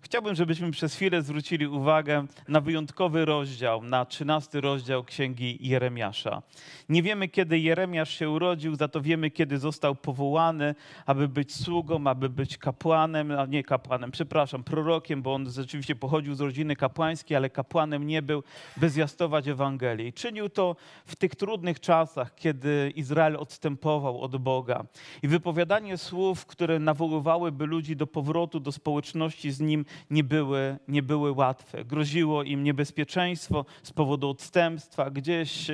Chciałbym, 0.00 0.34
żebyśmy 0.34 0.70
przez 0.70 0.94
chwilę 0.94 1.22
zwrócili 1.22 1.66
uwagę 1.66 2.26
na 2.48 2.60
wyjątkowy 2.60 3.24
rozdział, 3.24 3.82
na 3.82 4.04
trzynasty 4.04 4.60
rozdział 4.60 5.04
Księgi 5.04 5.58
Jeremiasza. 5.60 6.42
Nie 6.88 7.02
wiemy, 7.02 7.28
kiedy 7.28 7.58
Jeremiasz 7.58 8.18
się 8.18 8.30
urodził, 8.30 8.74
za 8.74 8.88
to 8.88 9.00
wiemy, 9.00 9.30
kiedy 9.30 9.58
został 9.58 9.94
powołany, 9.94 10.74
aby 11.06 11.28
być 11.28 11.54
sługą, 11.54 12.06
aby 12.06 12.28
być 12.28 12.58
kapłanem, 12.58 13.30
a 13.30 13.46
nie 13.46 13.64
kapłanem, 13.64 14.10
przepraszam, 14.10 14.64
prorokiem, 14.64 15.22
bo 15.22 15.34
on 15.34 15.50
rzeczywiście 15.50 15.96
pochodził 15.96 16.34
z 16.34 16.40
rodziny 16.40 16.76
kapłańskiej, 16.76 17.36
ale 17.36 17.50
kapłanem 17.50 18.06
nie 18.06 18.22
był, 18.22 18.42
by 18.76 18.90
zwiastować 18.90 19.48
Ewangelię. 19.48 20.08
I 20.08 20.12
czynił 20.12 20.48
to 20.48 20.76
w 21.06 21.16
tych 21.16 21.34
trudnych 21.34 21.80
czasach, 21.80 22.34
kiedy 22.34 22.92
Izrael 22.96 23.36
odstępował 23.36 24.20
od 24.20 24.36
Boga. 24.36 24.84
I 25.22 25.28
wypowiadanie 25.28 25.98
słów, 25.98 26.46
które 26.46 26.78
nawoływałyby 26.78 27.66
ludzi 27.66 27.96
do 27.96 28.06
powrotu 28.06 28.60
do 28.60 28.72
społeczności 28.72 29.50
z 29.50 29.60
Nim, 29.60 29.84
nie 30.10 30.24
były, 30.24 30.76
nie 30.88 31.02
były 31.02 31.32
łatwe. 31.32 31.84
Groziło 31.84 32.42
im 32.42 32.64
niebezpieczeństwo 32.64 33.64
z 33.82 33.92
powodu 33.92 34.30
odstępstwa. 34.30 35.10
Gdzieś 35.10 35.70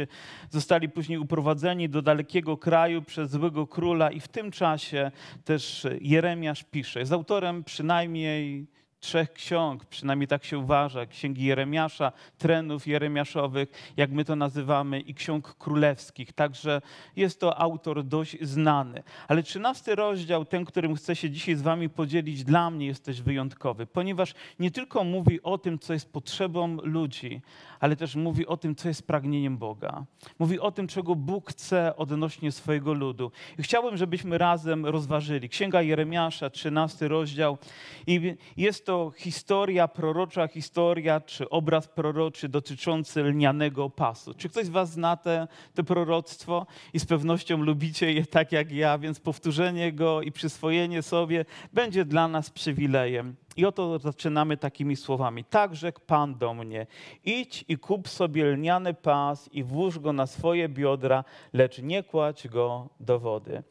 zostali 0.50 0.88
później 0.88 1.18
uprowadzeni 1.18 1.88
do 1.88 2.02
dalekiego 2.02 2.56
kraju 2.56 3.02
przez 3.02 3.30
złego 3.30 3.66
króla 3.66 4.10
i 4.10 4.20
w 4.20 4.28
tym 4.28 4.50
czasie 4.50 5.10
też 5.44 5.86
Jeremiasz 6.00 6.64
pisze. 6.64 7.00
Jest 7.00 7.12
autorem 7.12 7.64
przynajmniej 7.64 8.66
trzech 9.04 9.32
ksiąg, 9.32 9.84
przynajmniej 9.84 10.28
tak 10.28 10.44
się 10.44 10.58
uważa, 10.58 11.06
księgi 11.06 11.44
Jeremiasza, 11.44 12.12
trenów 12.38 12.86
jeremiaszowych, 12.86 13.92
jak 13.96 14.10
my 14.10 14.24
to 14.24 14.36
nazywamy, 14.36 15.00
i 15.00 15.14
ksiąg 15.14 15.54
królewskich. 15.54 16.32
Także 16.32 16.82
jest 17.16 17.40
to 17.40 17.58
autor 17.58 18.04
dość 18.04 18.36
znany. 18.40 19.02
Ale 19.28 19.42
trzynasty 19.42 19.94
rozdział, 19.94 20.44
ten, 20.44 20.64
którym 20.64 20.94
chcę 20.94 21.16
się 21.16 21.30
dzisiaj 21.30 21.54
z 21.54 21.62
wami 21.62 21.88
podzielić, 21.88 22.44
dla 22.44 22.70
mnie 22.70 22.86
jest 22.86 23.04
też 23.04 23.22
wyjątkowy, 23.22 23.86
ponieważ 23.86 24.34
nie 24.58 24.70
tylko 24.70 25.04
mówi 25.04 25.42
o 25.42 25.58
tym, 25.58 25.78
co 25.78 25.92
jest 25.92 26.12
potrzebą 26.12 26.76
ludzi, 26.82 27.40
ale 27.80 27.96
też 27.96 28.16
mówi 28.16 28.46
o 28.46 28.56
tym, 28.56 28.74
co 28.74 28.88
jest 28.88 29.06
pragnieniem 29.06 29.58
Boga. 29.58 30.04
Mówi 30.38 30.60
o 30.60 30.70
tym, 30.70 30.86
czego 30.86 31.14
Bóg 31.14 31.50
chce 31.50 31.96
odnośnie 31.96 32.52
swojego 32.52 32.94
ludu. 32.94 33.30
I 33.58 33.62
chciałbym, 33.62 33.96
żebyśmy 33.96 34.38
razem 34.38 34.86
rozważyli. 34.86 35.48
Księga 35.48 35.82
Jeremiasza, 35.82 36.50
trzynasty 36.50 37.08
rozdział. 37.08 37.58
I 38.06 38.36
jest 38.56 38.86
to 38.86 38.93
to 38.94 39.10
historia 39.16 39.88
prorocza, 39.88 40.48
historia 40.48 41.20
czy 41.20 41.50
obraz 41.50 41.88
proroczy 41.88 42.48
dotyczący 42.48 43.22
lnianego 43.22 43.90
pasu. 43.90 44.34
Czy 44.34 44.48
ktoś 44.48 44.66
z 44.66 44.68
Was 44.68 44.92
zna 44.92 45.16
te, 45.16 45.48
te 45.74 45.84
proroctwo 45.84 46.66
i 46.92 47.00
z 47.00 47.06
pewnością 47.06 47.56
lubicie 47.56 48.12
je 48.12 48.26
tak 48.26 48.52
jak 48.52 48.72
ja, 48.72 48.98
więc 48.98 49.20
powtórzenie 49.20 49.92
go 49.92 50.22
i 50.22 50.32
przyswojenie 50.32 51.02
sobie 51.02 51.44
będzie 51.72 52.04
dla 52.04 52.28
nas 52.28 52.50
przywilejem. 52.50 53.36
I 53.56 53.66
oto 53.66 53.98
zaczynamy 53.98 54.56
takimi 54.56 54.96
słowami. 54.96 55.44
Tak 55.44 55.76
rzekł 55.76 56.00
Pan 56.06 56.34
do 56.34 56.54
mnie: 56.54 56.86
idź 57.24 57.64
i 57.68 57.78
kup 57.78 58.08
sobie 58.08 58.44
lniany 58.44 58.94
pas 58.94 59.48
i 59.52 59.62
włóż 59.62 59.98
go 59.98 60.12
na 60.12 60.26
swoje 60.26 60.68
biodra, 60.68 61.24
lecz 61.52 61.78
nie 61.78 62.02
kładź 62.02 62.48
go 62.48 62.88
do 63.00 63.18
wody. 63.18 63.62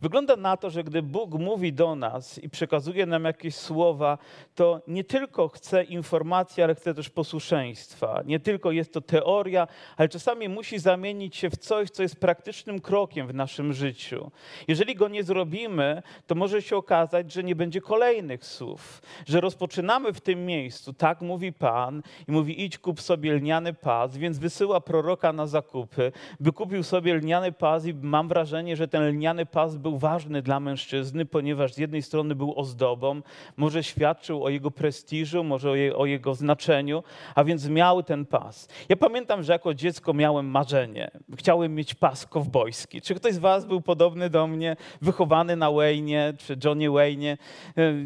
Wygląda 0.00 0.36
na 0.36 0.56
to, 0.56 0.70
że 0.70 0.84
gdy 0.84 1.02
Bóg 1.02 1.34
mówi 1.34 1.72
do 1.72 1.94
nas 1.94 2.38
i 2.38 2.50
przekazuje 2.50 3.06
nam 3.06 3.24
jakieś 3.24 3.54
słowa, 3.54 4.18
to 4.54 4.80
nie 4.88 5.04
tylko 5.04 5.48
chce 5.48 5.84
informacji, 5.84 6.62
ale 6.62 6.74
chce 6.74 6.94
też 6.94 7.10
posłuszeństwa. 7.10 8.22
Nie 8.26 8.40
tylko 8.40 8.72
jest 8.72 8.92
to 8.92 9.00
teoria, 9.00 9.68
ale 9.96 10.08
czasami 10.08 10.48
musi 10.48 10.78
zamienić 10.78 11.36
się 11.36 11.50
w 11.50 11.56
coś, 11.56 11.90
co 11.90 12.02
jest 12.02 12.20
praktycznym 12.20 12.80
krokiem 12.80 13.26
w 13.26 13.34
naszym 13.34 13.72
życiu. 13.72 14.30
Jeżeli 14.68 14.94
go 14.94 15.08
nie 15.08 15.22
zrobimy, 15.22 16.02
to 16.26 16.34
może 16.34 16.62
się 16.62 16.76
okazać, 16.76 17.32
że 17.32 17.44
nie 17.44 17.56
będzie 17.56 17.80
kolejnych 17.80 18.44
słów, 18.44 19.02
że 19.26 19.40
rozpoczynamy 19.40 20.12
w 20.12 20.20
tym 20.20 20.46
miejscu, 20.46 20.92
tak 20.92 21.20
mówi 21.20 21.52
Pan 21.52 22.02
i 22.28 22.32
mówi 22.32 22.64
idź 22.64 22.78
kup 22.78 23.00
sobie 23.00 23.32
lniany 23.32 23.74
pas, 23.74 24.16
więc 24.16 24.38
wysyła 24.38 24.80
proroka 24.80 25.32
na 25.32 25.46
zakupy, 25.46 26.12
by 26.40 26.52
kupił 26.52 26.82
sobie 26.82 27.14
lniany 27.14 27.52
pas 27.52 27.86
i 27.86 27.94
mam 27.94 28.28
wrażenie, 28.28 28.76
że 28.76 28.88
ten 28.88 29.02
lniany 29.02 29.46
pas 29.46 29.60
pas 29.60 29.76
był 29.90 29.98
ważny 29.98 30.42
dla 30.42 30.60
mężczyzny, 30.60 31.26
ponieważ 31.26 31.74
z 31.74 31.78
jednej 31.78 32.02
strony 32.02 32.34
był 32.34 32.58
ozdobą, 32.58 33.22
może 33.56 33.82
świadczył 33.84 34.44
o 34.44 34.48
jego 34.48 34.70
prestiżu, 34.70 35.44
może 35.44 35.70
o, 35.70 35.74
je, 35.74 35.96
o 35.96 36.06
jego 36.06 36.34
znaczeniu, 36.34 37.02
a 37.34 37.44
więc 37.44 37.68
miał 37.68 38.02
ten 38.02 38.26
pas. 38.26 38.68
Ja 38.88 38.96
pamiętam, 38.96 39.42
że 39.42 39.52
jako 39.52 39.74
dziecko 39.74 40.12
miałem 40.12 40.46
marzenie. 40.46 41.10
Chciałem 41.36 41.74
mieć 41.74 41.94
pas 41.94 42.26
kowbojski. 42.26 43.00
Czy 43.00 43.14
ktoś 43.14 43.34
z 43.34 43.38
was 43.38 43.66
był 43.66 43.80
podobny 43.80 44.30
do 44.30 44.46
mnie, 44.46 44.76
wychowany 45.02 45.56
na 45.56 45.70
Wayne 45.70 46.34
czy 46.38 46.56
Johnny 46.64 46.90
Wayne? 46.90 47.36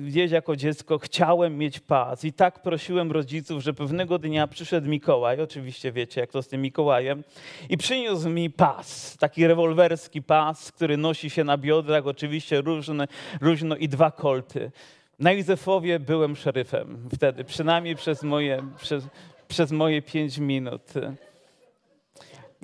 Gdzieś 0.07 0.31
jako 0.31 0.57
dziecko 0.57 0.99
chciałem 0.99 1.59
mieć 1.59 1.81
pas 1.81 2.25
i 2.25 2.33
tak 2.33 2.63
prosiłem 2.63 3.13
rodziców, 3.13 3.63
że 3.63 3.75
pewnego 3.75 4.19
dnia 4.19 4.47
przyszedł 4.47 4.89
Mikołaj, 4.89 5.41
oczywiście 5.41 5.93
wiecie, 5.93 6.21
jak 6.21 6.31
to 6.31 6.43
z 6.43 6.49
tym 6.49 6.63
Mikołajem, 6.63 7.25
i 7.69 7.77
przyniósł 7.77 8.29
mi 8.29 8.51
pas, 8.51 9.17
taki 9.17 9.47
rewolwerski 9.47 10.23
pas, 10.23 10.73
który 10.73 10.97
nosi 10.97 11.31
się 11.31 11.45
na 11.45 11.59
biodrach, 11.75 12.07
oczywiście 12.07 12.61
różne, 12.61 13.09
różno 13.41 13.77
i 13.77 13.89
dwa 13.89 14.11
kolty. 14.11 14.71
Na 15.19 15.33
Józefowie 15.33 16.01
byłem 16.01 16.37
szeryfem 16.37 17.09
wtedy, 17.15 17.45
przynajmniej 17.45 17.97
przez 17.97 18.23
moje, 18.23 18.63
przez, 18.77 19.05
przez 19.49 19.73
moje 19.73 20.03
pięć 20.03 20.39
minut. 20.39 20.83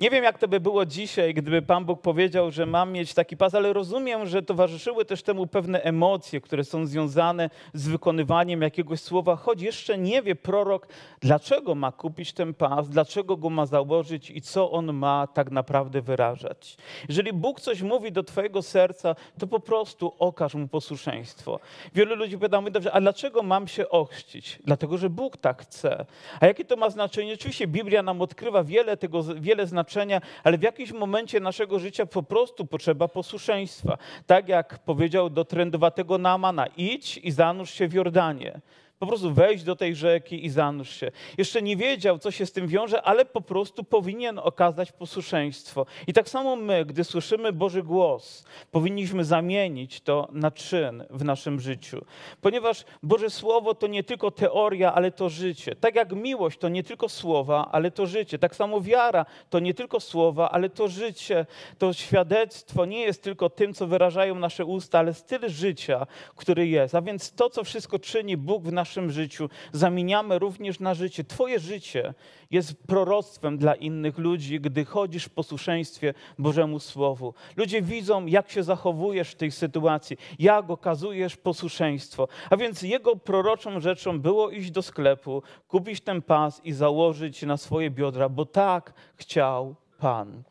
Nie 0.01 0.09
wiem, 0.09 0.23
jak 0.23 0.37
to 0.37 0.47
by 0.47 0.59
było 0.59 0.85
dzisiaj, 0.85 1.33
gdyby 1.33 1.61
Pan 1.61 1.85
Bóg 1.85 2.01
powiedział, 2.01 2.51
że 2.51 2.65
mam 2.65 2.91
mieć 2.91 3.13
taki 3.13 3.37
pas, 3.37 3.55
ale 3.55 3.73
rozumiem, 3.73 4.27
że 4.27 4.41
towarzyszyły 4.41 5.05
też 5.05 5.23
temu 5.23 5.47
pewne 5.47 5.81
emocje, 5.81 6.41
które 6.41 6.63
są 6.63 6.85
związane 6.85 7.49
z 7.73 7.87
wykonywaniem 7.87 8.61
jakiegoś 8.61 8.99
słowa, 8.99 9.35
choć 9.35 9.61
jeszcze 9.61 9.97
nie 9.97 10.21
wie 10.21 10.35
prorok, 10.35 10.87
dlaczego 11.19 11.75
ma 11.75 11.91
kupić 11.91 12.33
ten 12.33 12.53
pas, 12.53 12.89
dlaczego 12.89 13.37
go 13.37 13.49
ma 13.49 13.65
założyć 13.65 14.29
i 14.29 14.41
co 14.41 14.71
on 14.71 14.93
ma 14.93 15.27
tak 15.27 15.51
naprawdę 15.51 16.01
wyrażać. 16.01 16.77
Jeżeli 17.09 17.33
Bóg 17.33 17.59
coś 17.59 17.81
mówi 17.81 18.11
do 18.11 18.23
Twojego 18.23 18.61
serca, 18.61 19.15
to 19.39 19.47
po 19.47 19.59
prostu 19.59 20.13
okaż 20.19 20.53
mu 20.53 20.67
posłuszeństwo. 20.67 21.59
Wielu 21.95 22.15
ludzi 22.15 22.37
pyta, 22.37 22.61
mówi, 22.61 22.71
dobrze, 22.71 22.91
a 22.91 23.01
dlaczego 23.01 23.43
mam 23.43 23.67
się 23.67 23.89
ochrzcić? 23.89 24.59
Dlatego, 24.65 24.97
że 24.97 25.09
Bóg 25.09 25.37
tak 25.37 25.61
chce. 25.61 26.05
A 26.39 26.47
jakie 26.47 26.65
to 26.65 26.75
ma 26.75 26.89
znaczenie? 26.89 27.33
Oczywiście 27.33 27.67
Biblia 27.67 28.03
nam 28.03 28.21
odkrywa 28.21 28.63
wiele 28.63 28.97
tego, 28.97 29.23
wiele 29.23 29.67
znaczenia 29.67 29.90
znaczenia, 29.91 30.21
ale 30.43 30.57
w 30.57 30.61
jakimś 30.61 30.91
momencie 30.91 31.39
naszego 31.39 31.79
życia 31.79 32.05
po 32.05 32.23
prostu 32.23 32.65
potrzeba 32.65 33.07
posłuszeństwa. 33.07 33.97
Tak 34.27 34.47
jak 34.47 34.79
powiedział 34.79 35.29
do 35.29 35.45
trędowatego 35.45 36.17
Namana, 36.17 36.67
idź 36.67 37.17
i 37.17 37.31
zanurz 37.31 37.71
się 37.71 37.87
w 37.87 37.93
Jordanie. 37.93 38.59
Po 39.01 39.07
prostu 39.07 39.33
wejść 39.33 39.63
do 39.63 39.75
tej 39.75 39.95
rzeki 39.95 40.45
i 40.45 40.49
zanurz 40.49 40.89
się. 40.89 41.11
Jeszcze 41.37 41.61
nie 41.61 41.77
wiedział, 41.77 42.19
co 42.19 42.31
się 42.31 42.45
z 42.45 42.51
tym 42.51 42.67
wiąże, 42.67 43.01
ale 43.01 43.25
po 43.25 43.41
prostu 43.41 43.83
powinien 43.83 44.39
okazać 44.39 44.91
posłuszeństwo. 44.91 45.85
I 46.07 46.13
tak 46.13 46.29
samo 46.29 46.55
my, 46.55 46.85
gdy 46.85 47.03
słyszymy 47.03 47.53
Boży 47.53 47.83
głos, 47.83 48.45
powinniśmy 48.71 49.25
zamienić 49.25 50.01
to 50.01 50.27
na 50.31 50.51
czyn 50.51 51.03
w 51.09 51.23
naszym 51.23 51.59
życiu. 51.59 52.05
Ponieważ 52.41 52.85
Boże 53.03 53.29
Słowo 53.29 53.75
to 53.75 53.87
nie 53.87 54.03
tylko 54.03 54.31
teoria, 54.31 54.93
ale 54.93 55.11
to 55.11 55.29
życie. 55.29 55.75
Tak 55.75 55.95
jak 55.95 56.11
miłość 56.11 56.57
to 56.57 56.69
nie 56.69 56.83
tylko 56.83 57.09
słowa, 57.09 57.69
ale 57.71 57.91
to 57.91 58.05
życie. 58.05 58.39
Tak 58.39 58.55
samo 58.55 58.81
wiara 58.81 59.25
to 59.49 59.59
nie 59.59 59.73
tylko 59.73 59.99
słowa, 59.99 60.51
ale 60.51 60.69
to 60.69 60.87
życie. 60.87 61.45
To 61.77 61.93
świadectwo 61.93 62.85
nie 62.85 63.01
jest 63.01 63.23
tylko 63.23 63.49
tym, 63.49 63.73
co 63.73 63.87
wyrażają 63.87 64.35
nasze 64.35 64.65
usta, 64.65 64.99
ale 64.99 65.13
styl 65.13 65.49
życia, 65.49 66.07
który 66.35 66.67
jest. 66.67 66.95
A 66.95 67.01
więc 67.01 67.31
to, 67.31 67.49
co 67.49 67.63
wszystko 67.63 67.99
czyni 67.99 68.37
Bóg 68.37 68.63
w 68.63 68.71
naszym 68.71 68.90
naszym 68.91 69.11
życiu 69.11 69.49
zamieniamy 69.71 70.39
również 70.39 70.79
na 70.79 70.93
życie. 70.93 71.23
Twoje 71.23 71.59
życie 71.59 72.13
jest 72.51 72.83
proroctwem 72.87 73.57
dla 73.57 73.75
innych 73.75 74.17
ludzi, 74.17 74.59
gdy 74.59 74.85
chodzisz 74.85 75.25
w 75.25 75.29
posłuszeństwie 75.29 76.13
Bożemu 76.39 76.79
Słowu. 76.79 77.33
Ludzie 77.55 77.81
widzą, 77.81 78.25
jak 78.25 78.51
się 78.51 78.63
zachowujesz 78.63 79.31
w 79.31 79.35
tej 79.35 79.51
sytuacji, 79.51 80.17
jak 80.39 80.69
okazujesz 80.69 81.37
posłuszeństwo. 81.37 82.27
A 82.49 82.57
więc 82.57 82.81
jego 82.81 83.15
proroczą 83.15 83.79
rzeczą 83.79 84.19
było 84.19 84.49
iść 84.49 84.71
do 84.71 84.81
sklepu, 84.81 85.43
kupić 85.67 86.01
ten 86.01 86.21
pas 86.21 86.61
i 86.63 86.71
założyć 86.71 87.41
na 87.41 87.57
swoje 87.57 87.89
biodra, 87.91 88.29
bo 88.29 88.45
tak 88.45 88.93
chciał 89.15 89.75
Pan. 89.97 90.43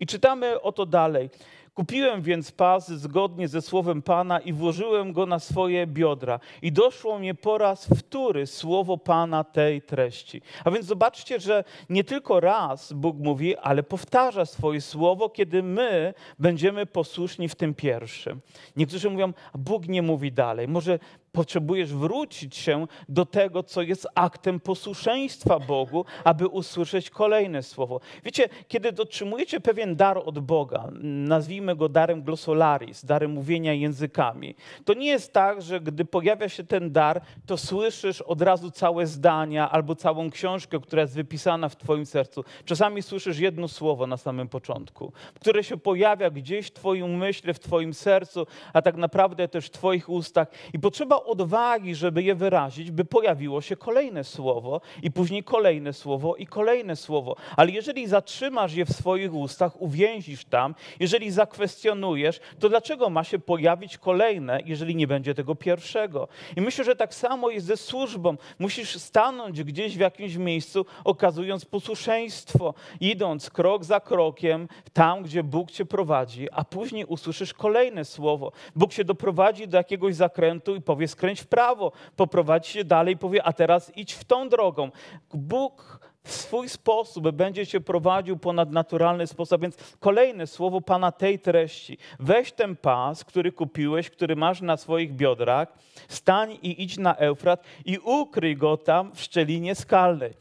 I 0.00 0.06
czytamy 0.06 0.60
o 0.60 0.72
to 0.72 0.86
dalej. 0.86 1.30
Kupiłem 1.74 2.22
więc 2.22 2.52
pas 2.52 2.92
zgodnie 2.92 3.48
ze 3.48 3.62
słowem 3.62 4.02
Pana 4.02 4.38
i 4.38 4.52
włożyłem 4.52 5.12
go 5.12 5.26
na 5.26 5.38
swoje 5.38 5.86
biodra. 5.86 6.40
I 6.62 6.72
doszło 6.72 7.18
mnie 7.18 7.34
po 7.34 7.58
raz 7.58 7.88
wtóry 7.98 8.46
słowo 8.46 8.98
Pana 8.98 9.44
tej 9.44 9.82
treści. 9.82 10.42
A 10.64 10.70
więc 10.70 10.86
zobaczcie, 10.86 11.40
że 11.40 11.64
nie 11.88 12.04
tylko 12.04 12.40
raz 12.40 12.92
Bóg 12.92 13.16
mówi, 13.16 13.56
ale 13.56 13.82
powtarza 13.82 14.46
swoje 14.46 14.80
słowo, 14.80 15.28
kiedy 15.28 15.62
my 15.62 16.14
będziemy 16.38 16.86
posłuszni 16.86 17.48
w 17.48 17.54
tym 17.54 17.74
pierwszym. 17.74 18.40
Niektórzy 18.76 19.10
mówią, 19.10 19.32
Bóg 19.54 19.88
nie 19.88 20.02
mówi 20.02 20.32
dalej. 20.32 20.68
Może 20.68 20.98
potrzebujesz 21.32 21.94
wrócić 21.94 22.56
się 22.56 22.86
do 23.08 23.26
tego, 23.26 23.62
co 23.62 23.82
jest 23.82 24.06
aktem 24.14 24.60
posłuszeństwa 24.60 25.58
Bogu, 25.58 26.04
aby 26.24 26.46
usłyszeć 26.46 27.10
kolejne 27.10 27.62
słowo. 27.62 28.00
Wiecie, 28.24 28.48
kiedy 28.68 28.92
dotrzymujecie 28.92 29.60
pewien 29.60 29.96
dar 29.96 30.18
od 30.24 30.38
Boga, 30.38 30.88
nazwijmy 31.02 31.76
go 31.76 31.88
darem 31.88 32.22
glossolaris, 32.22 33.04
darem 33.04 33.30
mówienia 33.30 33.72
językami, 33.72 34.54
to 34.84 34.94
nie 34.94 35.06
jest 35.06 35.32
tak, 35.32 35.62
że 35.62 35.80
gdy 35.80 36.04
pojawia 36.04 36.48
się 36.48 36.64
ten 36.64 36.92
dar, 36.92 37.20
to 37.46 37.56
słyszysz 37.56 38.20
od 38.20 38.42
razu 38.42 38.70
całe 38.70 39.06
zdania 39.06 39.70
albo 39.70 39.94
całą 39.94 40.30
książkę, 40.30 40.80
która 40.80 41.02
jest 41.02 41.14
wypisana 41.14 41.68
w 41.68 41.76
Twoim 41.76 42.06
sercu. 42.06 42.44
Czasami 42.64 43.02
słyszysz 43.02 43.38
jedno 43.38 43.68
słowo 43.68 44.06
na 44.06 44.16
samym 44.16 44.48
początku, 44.48 45.12
które 45.34 45.64
się 45.64 45.76
pojawia 45.76 46.30
gdzieś 46.30 46.66
w 46.66 46.72
Twoim 46.72 47.16
myśle, 47.16 47.54
w 47.54 47.60
Twoim 47.60 47.94
sercu, 47.94 48.46
a 48.72 48.82
tak 48.82 48.96
naprawdę 48.96 49.48
też 49.48 49.66
w 49.66 49.70
Twoich 49.70 50.08
ustach. 50.08 50.48
I 50.72 50.78
potrzeba 50.78 51.21
odwagi, 51.24 51.94
żeby 51.94 52.22
je 52.22 52.34
wyrazić, 52.34 52.90
by 52.90 53.04
pojawiło 53.04 53.60
się 53.60 53.76
kolejne 53.76 54.24
słowo, 54.24 54.80
i 55.02 55.10
później 55.10 55.44
kolejne 55.44 55.92
słowo, 55.92 56.36
i 56.36 56.46
kolejne 56.46 56.96
słowo. 56.96 57.36
Ale 57.56 57.70
jeżeli 57.70 58.06
zatrzymasz 58.06 58.74
je 58.74 58.84
w 58.84 58.92
swoich 58.92 59.34
ustach, 59.34 59.82
uwięzisz 59.82 60.44
tam, 60.44 60.74
jeżeli 61.00 61.30
zakwestionujesz, 61.30 62.40
to 62.58 62.68
dlaczego 62.68 63.10
ma 63.10 63.24
się 63.24 63.38
pojawić 63.38 63.98
kolejne, 63.98 64.60
jeżeli 64.64 64.96
nie 64.96 65.06
będzie 65.06 65.34
tego 65.34 65.54
pierwszego? 65.54 66.28
I 66.56 66.60
myślę, 66.60 66.84
że 66.84 66.96
tak 66.96 67.14
samo 67.14 67.50
jest 67.50 67.66
ze 67.66 67.76
służbą. 67.76 68.36
Musisz 68.58 68.96
stanąć 68.96 69.62
gdzieś 69.62 69.96
w 69.96 70.00
jakimś 70.00 70.36
miejscu, 70.36 70.86
okazując 71.04 71.64
posłuszeństwo, 71.64 72.74
idąc 73.00 73.50
krok 73.50 73.84
za 73.84 74.00
krokiem 74.00 74.68
tam, 74.92 75.22
gdzie 75.22 75.42
Bóg 75.42 75.70
cię 75.70 75.84
prowadzi, 75.84 76.48
a 76.52 76.64
później 76.64 77.04
usłyszysz 77.04 77.54
kolejne 77.54 78.04
słowo. 78.04 78.52
Bóg 78.76 78.92
się 78.92 79.04
doprowadzi 79.04 79.68
do 79.68 79.76
jakiegoś 79.76 80.14
zakrętu 80.14 80.74
i 80.76 80.80
powie 80.80 81.08
skręć 81.12 81.40
w 81.40 81.46
prawo, 81.46 81.92
poprowadzi 82.16 82.70
się 82.70 82.84
dalej 82.84 83.16
powie 83.16 83.44
a 83.44 83.52
teraz 83.52 83.92
idź 83.96 84.12
w 84.12 84.24
tą 84.24 84.48
drogą. 84.48 84.90
Bóg 85.34 86.00
w 86.24 86.32
swój 86.32 86.68
sposób 86.68 87.30
będzie 87.30 87.66
cię 87.66 87.80
prowadził 87.80 88.38
ponad 88.38 88.70
naturalny 88.70 89.26
sposób. 89.26 89.62
Więc 89.62 89.76
kolejne 90.00 90.46
słowo 90.46 90.80
Pana 90.80 91.12
tej 91.12 91.38
treści. 91.38 91.98
Weź 92.20 92.52
ten 92.52 92.76
pas, 92.76 93.24
który 93.24 93.52
kupiłeś, 93.52 94.10
który 94.10 94.36
masz 94.36 94.60
na 94.60 94.76
swoich 94.76 95.12
biodrach, 95.12 95.68
stań 96.08 96.58
i 96.62 96.82
idź 96.82 96.98
na 96.98 97.16
Eufrat 97.16 97.64
i 97.84 97.98
ukryj 97.98 98.56
go 98.56 98.76
tam 98.76 99.14
w 99.14 99.20
szczelinie 99.20 99.74
skalnej. 99.74 100.34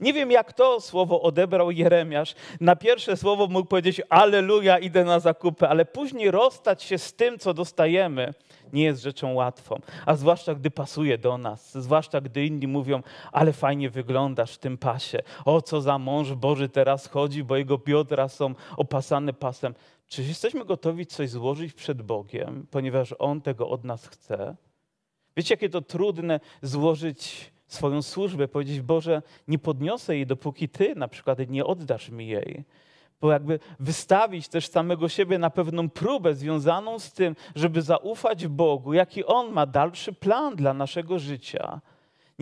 Nie 0.00 0.12
wiem, 0.12 0.30
jak 0.30 0.52
to 0.52 0.80
słowo 0.80 1.22
odebrał 1.22 1.70
Jeremiasz. 1.70 2.34
Na 2.60 2.76
pierwsze 2.76 3.16
słowo 3.16 3.46
mógł 3.46 3.68
powiedzieć: 3.68 4.02
Aleluja, 4.08 4.78
idę 4.78 5.04
na 5.04 5.20
zakupy, 5.20 5.68
ale 5.68 5.84
później 5.84 6.30
rozstać 6.30 6.82
się 6.82 6.98
z 6.98 7.14
tym, 7.14 7.38
co 7.38 7.54
dostajemy, 7.54 8.34
nie 8.72 8.84
jest 8.84 9.02
rzeczą 9.02 9.34
łatwą. 9.34 9.80
A 10.06 10.14
zwłaszcza, 10.16 10.54
gdy 10.54 10.70
pasuje 10.70 11.18
do 11.18 11.38
nas, 11.38 11.78
zwłaszcza, 11.78 12.20
gdy 12.20 12.46
inni 12.46 12.66
mówią: 12.66 13.02
Ale 13.32 13.52
fajnie 13.52 13.90
wyglądasz 13.90 14.54
w 14.54 14.58
tym 14.58 14.78
pasie. 14.78 15.18
O, 15.44 15.62
co 15.62 15.80
za 15.80 15.98
mąż 15.98 16.32
Boży 16.32 16.68
teraz 16.68 17.06
chodzi, 17.06 17.44
bo 17.44 17.56
jego 17.56 17.78
biodra 17.78 18.28
są 18.28 18.54
opasane 18.76 19.32
pasem. 19.32 19.74
Czy 20.08 20.22
jesteśmy 20.22 20.64
gotowi 20.64 21.06
coś 21.06 21.30
złożyć 21.30 21.72
przed 21.72 22.02
Bogiem, 22.02 22.66
ponieważ 22.70 23.14
On 23.18 23.40
tego 23.40 23.68
od 23.68 23.84
nas 23.84 24.06
chce? 24.06 24.56
Wiecie, 25.36 25.54
jakie 25.54 25.68
to 25.68 25.80
trudne 25.80 26.40
złożyć 26.62 27.52
swoją 27.66 28.02
służbę, 28.02 28.48
powiedzieć, 28.48 28.80
Boże, 28.80 29.22
nie 29.48 29.58
podniosę 29.58 30.16
jej, 30.16 30.26
dopóki 30.26 30.68
Ty 30.68 30.94
na 30.94 31.08
przykład 31.08 31.38
nie 31.48 31.64
oddasz 31.64 32.10
mi 32.10 32.26
jej. 32.26 32.64
Jakby 33.30 33.58
wystawić 33.80 34.48
też 34.48 34.66
samego 34.68 35.08
siebie 35.08 35.38
na 35.38 35.50
pewną 35.50 35.90
próbę 35.90 36.34
związaną 36.34 36.98
z 36.98 37.12
tym, 37.12 37.36
żeby 37.54 37.82
zaufać 37.82 38.46
Bogu, 38.46 38.92
jaki 38.92 39.24
On 39.24 39.52
ma 39.52 39.66
dalszy 39.66 40.12
plan 40.12 40.56
dla 40.56 40.74
naszego 40.74 41.18
życia. 41.18 41.80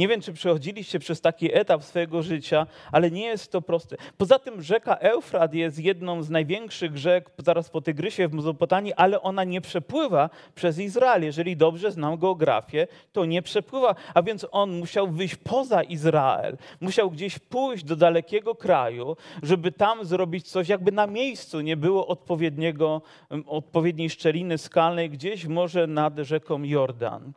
Nie 0.00 0.08
wiem, 0.08 0.20
czy 0.20 0.32
przechodziliście 0.32 0.98
przez 0.98 1.20
taki 1.20 1.56
etap 1.56 1.84
swojego 1.84 2.22
życia, 2.22 2.66
ale 2.92 3.10
nie 3.10 3.24
jest 3.24 3.52
to 3.52 3.62
proste. 3.62 3.96
Poza 4.18 4.38
tym 4.38 4.62
rzeka 4.62 4.96
Eufrat 4.96 5.54
jest 5.54 5.78
jedną 5.78 6.22
z 6.22 6.30
największych 6.30 6.96
rzek 6.96 7.30
zaraz 7.38 7.70
po 7.70 7.80
Tygrysie 7.80 8.28
w 8.28 8.32
Mezopotamii, 8.32 8.94
ale 8.94 9.22
ona 9.22 9.44
nie 9.44 9.60
przepływa 9.60 10.30
przez 10.54 10.78
Izrael. 10.78 11.22
Jeżeli 11.22 11.56
dobrze 11.56 11.92
znam 11.92 12.18
geografię, 12.18 12.86
to 13.12 13.24
nie 13.24 13.42
przepływa. 13.42 13.94
A 14.14 14.22
więc 14.22 14.46
on 14.50 14.78
musiał 14.78 15.10
wyjść 15.10 15.36
poza 15.36 15.82
Izrael. 15.82 16.56
Musiał 16.80 17.10
gdzieś 17.10 17.38
pójść 17.38 17.84
do 17.84 17.96
dalekiego 17.96 18.54
kraju, 18.54 19.16
żeby 19.42 19.72
tam 19.72 20.04
zrobić 20.04 20.50
coś, 20.50 20.68
jakby 20.68 20.92
na 20.92 21.06
miejscu 21.06 21.60
nie 21.60 21.76
było 21.76 22.06
odpowiedniego, 22.06 23.02
odpowiedniej 23.46 24.10
szczeliny 24.10 24.58
skalnej, 24.58 25.10
gdzieś 25.10 25.46
może 25.46 25.86
nad 25.86 26.18
rzeką 26.18 26.62
Jordan. 26.62 27.32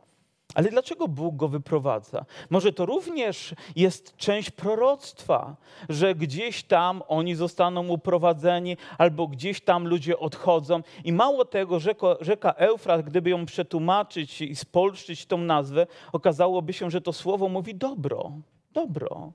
Ale 0.54 0.70
dlaczego 0.70 1.08
Bóg 1.08 1.36
go 1.36 1.48
wyprowadza? 1.48 2.24
Może 2.50 2.72
to 2.72 2.86
również 2.86 3.54
jest 3.76 4.16
część 4.16 4.50
proroctwa, 4.50 5.56
że 5.88 6.14
gdzieś 6.14 6.62
tam 6.62 7.02
oni 7.08 7.34
zostaną 7.34 7.88
uprowadzeni, 7.88 8.76
albo 8.98 9.26
gdzieś 9.26 9.60
tam 9.60 9.88
ludzie 9.88 10.18
odchodzą. 10.18 10.82
I 11.04 11.12
mało 11.12 11.44
tego, 11.44 11.80
rzeka, 11.80 12.06
rzeka 12.20 12.52
Eufrat, 12.52 13.02
gdyby 13.02 13.30
ją 13.30 13.46
przetłumaczyć 13.46 14.40
i 14.40 14.56
spolszczyć 14.56 15.26
tą 15.26 15.38
nazwę, 15.38 15.86
okazałoby 16.12 16.72
się, 16.72 16.90
że 16.90 17.00
to 17.00 17.12
słowo 17.12 17.48
mówi 17.48 17.74
dobro, 17.74 18.32
dobro. 18.72 19.32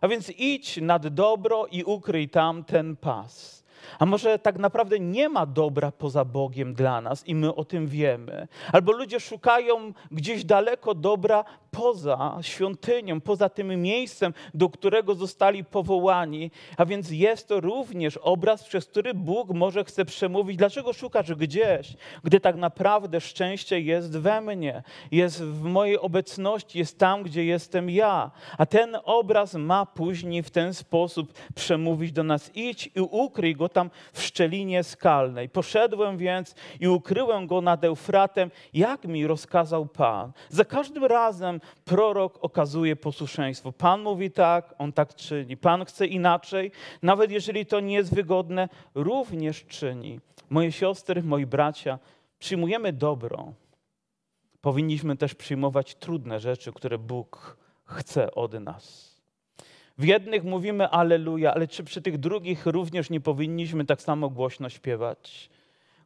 A 0.00 0.08
więc 0.08 0.30
idź 0.30 0.76
nad 0.76 1.08
dobro 1.08 1.66
i 1.66 1.84
ukryj 1.84 2.28
tam 2.28 2.64
ten 2.64 2.96
pas. 2.96 3.59
A 3.98 4.06
może 4.06 4.38
tak 4.38 4.58
naprawdę 4.58 5.00
nie 5.00 5.28
ma 5.28 5.46
dobra 5.46 5.92
poza 5.92 6.24
Bogiem 6.24 6.74
dla 6.74 7.00
nas 7.00 7.28
i 7.28 7.34
my 7.34 7.54
o 7.54 7.64
tym 7.64 7.86
wiemy? 7.86 8.48
Albo 8.72 8.92
ludzie 8.92 9.20
szukają 9.20 9.92
gdzieś 10.10 10.44
daleko 10.44 10.94
dobra 10.94 11.44
poza 11.70 12.38
świątynią, 12.40 13.20
poza 13.20 13.48
tym 13.48 13.82
miejscem, 13.82 14.34
do 14.54 14.68
którego 14.68 15.14
zostali 15.14 15.64
powołani. 15.64 16.50
A 16.76 16.86
więc 16.86 17.10
jest 17.10 17.48
to 17.48 17.60
również 17.60 18.16
obraz, 18.16 18.64
przez 18.64 18.86
który 18.86 19.14
Bóg 19.14 19.50
może 19.50 19.84
chce 19.84 20.04
przemówić. 20.04 20.56
Dlaczego 20.56 20.92
szukasz 20.92 21.34
gdzieś, 21.34 21.96
gdy 22.24 22.40
tak 22.40 22.56
naprawdę 22.56 23.20
szczęście 23.20 23.80
jest 23.80 24.18
we 24.18 24.40
mnie, 24.40 24.82
jest 25.10 25.42
w 25.42 25.62
mojej 25.62 25.98
obecności, 25.98 26.78
jest 26.78 26.98
tam, 26.98 27.22
gdzie 27.22 27.44
jestem 27.44 27.90
ja? 27.90 28.30
A 28.58 28.66
ten 28.66 28.96
obraz 29.04 29.54
ma 29.54 29.86
później 29.86 30.42
w 30.42 30.50
ten 30.50 30.74
sposób 30.74 31.32
przemówić 31.54 32.12
do 32.12 32.22
nas. 32.22 32.50
Idź 32.54 32.90
i 32.94 33.00
ukryj 33.00 33.56
go 33.56 33.68
tam 33.72 33.90
w 34.12 34.22
szczelinie 34.22 34.84
skalnej. 34.84 35.48
Poszedłem 35.48 36.18
więc 36.18 36.54
i 36.80 36.88
ukryłem 36.88 37.46
go 37.46 37.60
nad 37.60 37.84
Eufratem, 37.84 38.50
jak 38.74 39.04
mi 39.04 39.26
rozkazał 39.26 39.86
Pan. 39.86 40.32
Za 40.48 40.64
każdym 40.64 41.04
razem 41.04 41.60
prorok 41.84 42.38
okazuje 42.44 42.96
posłuszeństwo. 42.96 43.72
Pan 43.72 44.02
mówi 44.02 44.30
tak, 44.30 44.74
on 44.78 44.92
tak 44.92 45.14
czyni. 45.14 45.56
Pan 45.56 45.84
chce 45.84 46.06
inaczej, 46.06 46.70
nawet 47.02 47.30
jeżeli 47.30 47.66
to 47.66 47.80
nie 47.80 47.94
jest 47.94 48.14
wygodne, 48.14 48.68
również 48.94 49.64
czyni. 49.64 50.20
Moje 50.50 50.72
siostry, 50.72 51.22
moi 51.22 51.46
bracia, 51.46 51.98
przyjmujemy 52.38 52.92
dobro. 52.92 53.52
Powinniśmy 54.60 55.16
też 55.16 55.34
przyjmować 55.34 55.94
trudne 55.94 56.40
rzeczy, 56.40 56.72
które 56.72 56.98
Bóg 56.98 57.56
chce 57.84 58.34
od 58.34 58.52
nas. 58.52 59.09
W 60.00 60.04
jednych 60.04 60.44
mówimy 60.44 60.88
Aleluja, 60.88 61.54
ale 61.54 61.68
czy 61.68 61.84
przy 61.84 62.02
tych 62.02 62.18
drugich 62.18 62.66
również 62.66 63.10
nie 63.10 63.20
powinniśmy 63.20 63.84
tak 63.84 64.02
samo 64.02 64.30
głośno 64.30 64.68
śpiewać? 64.68 65.50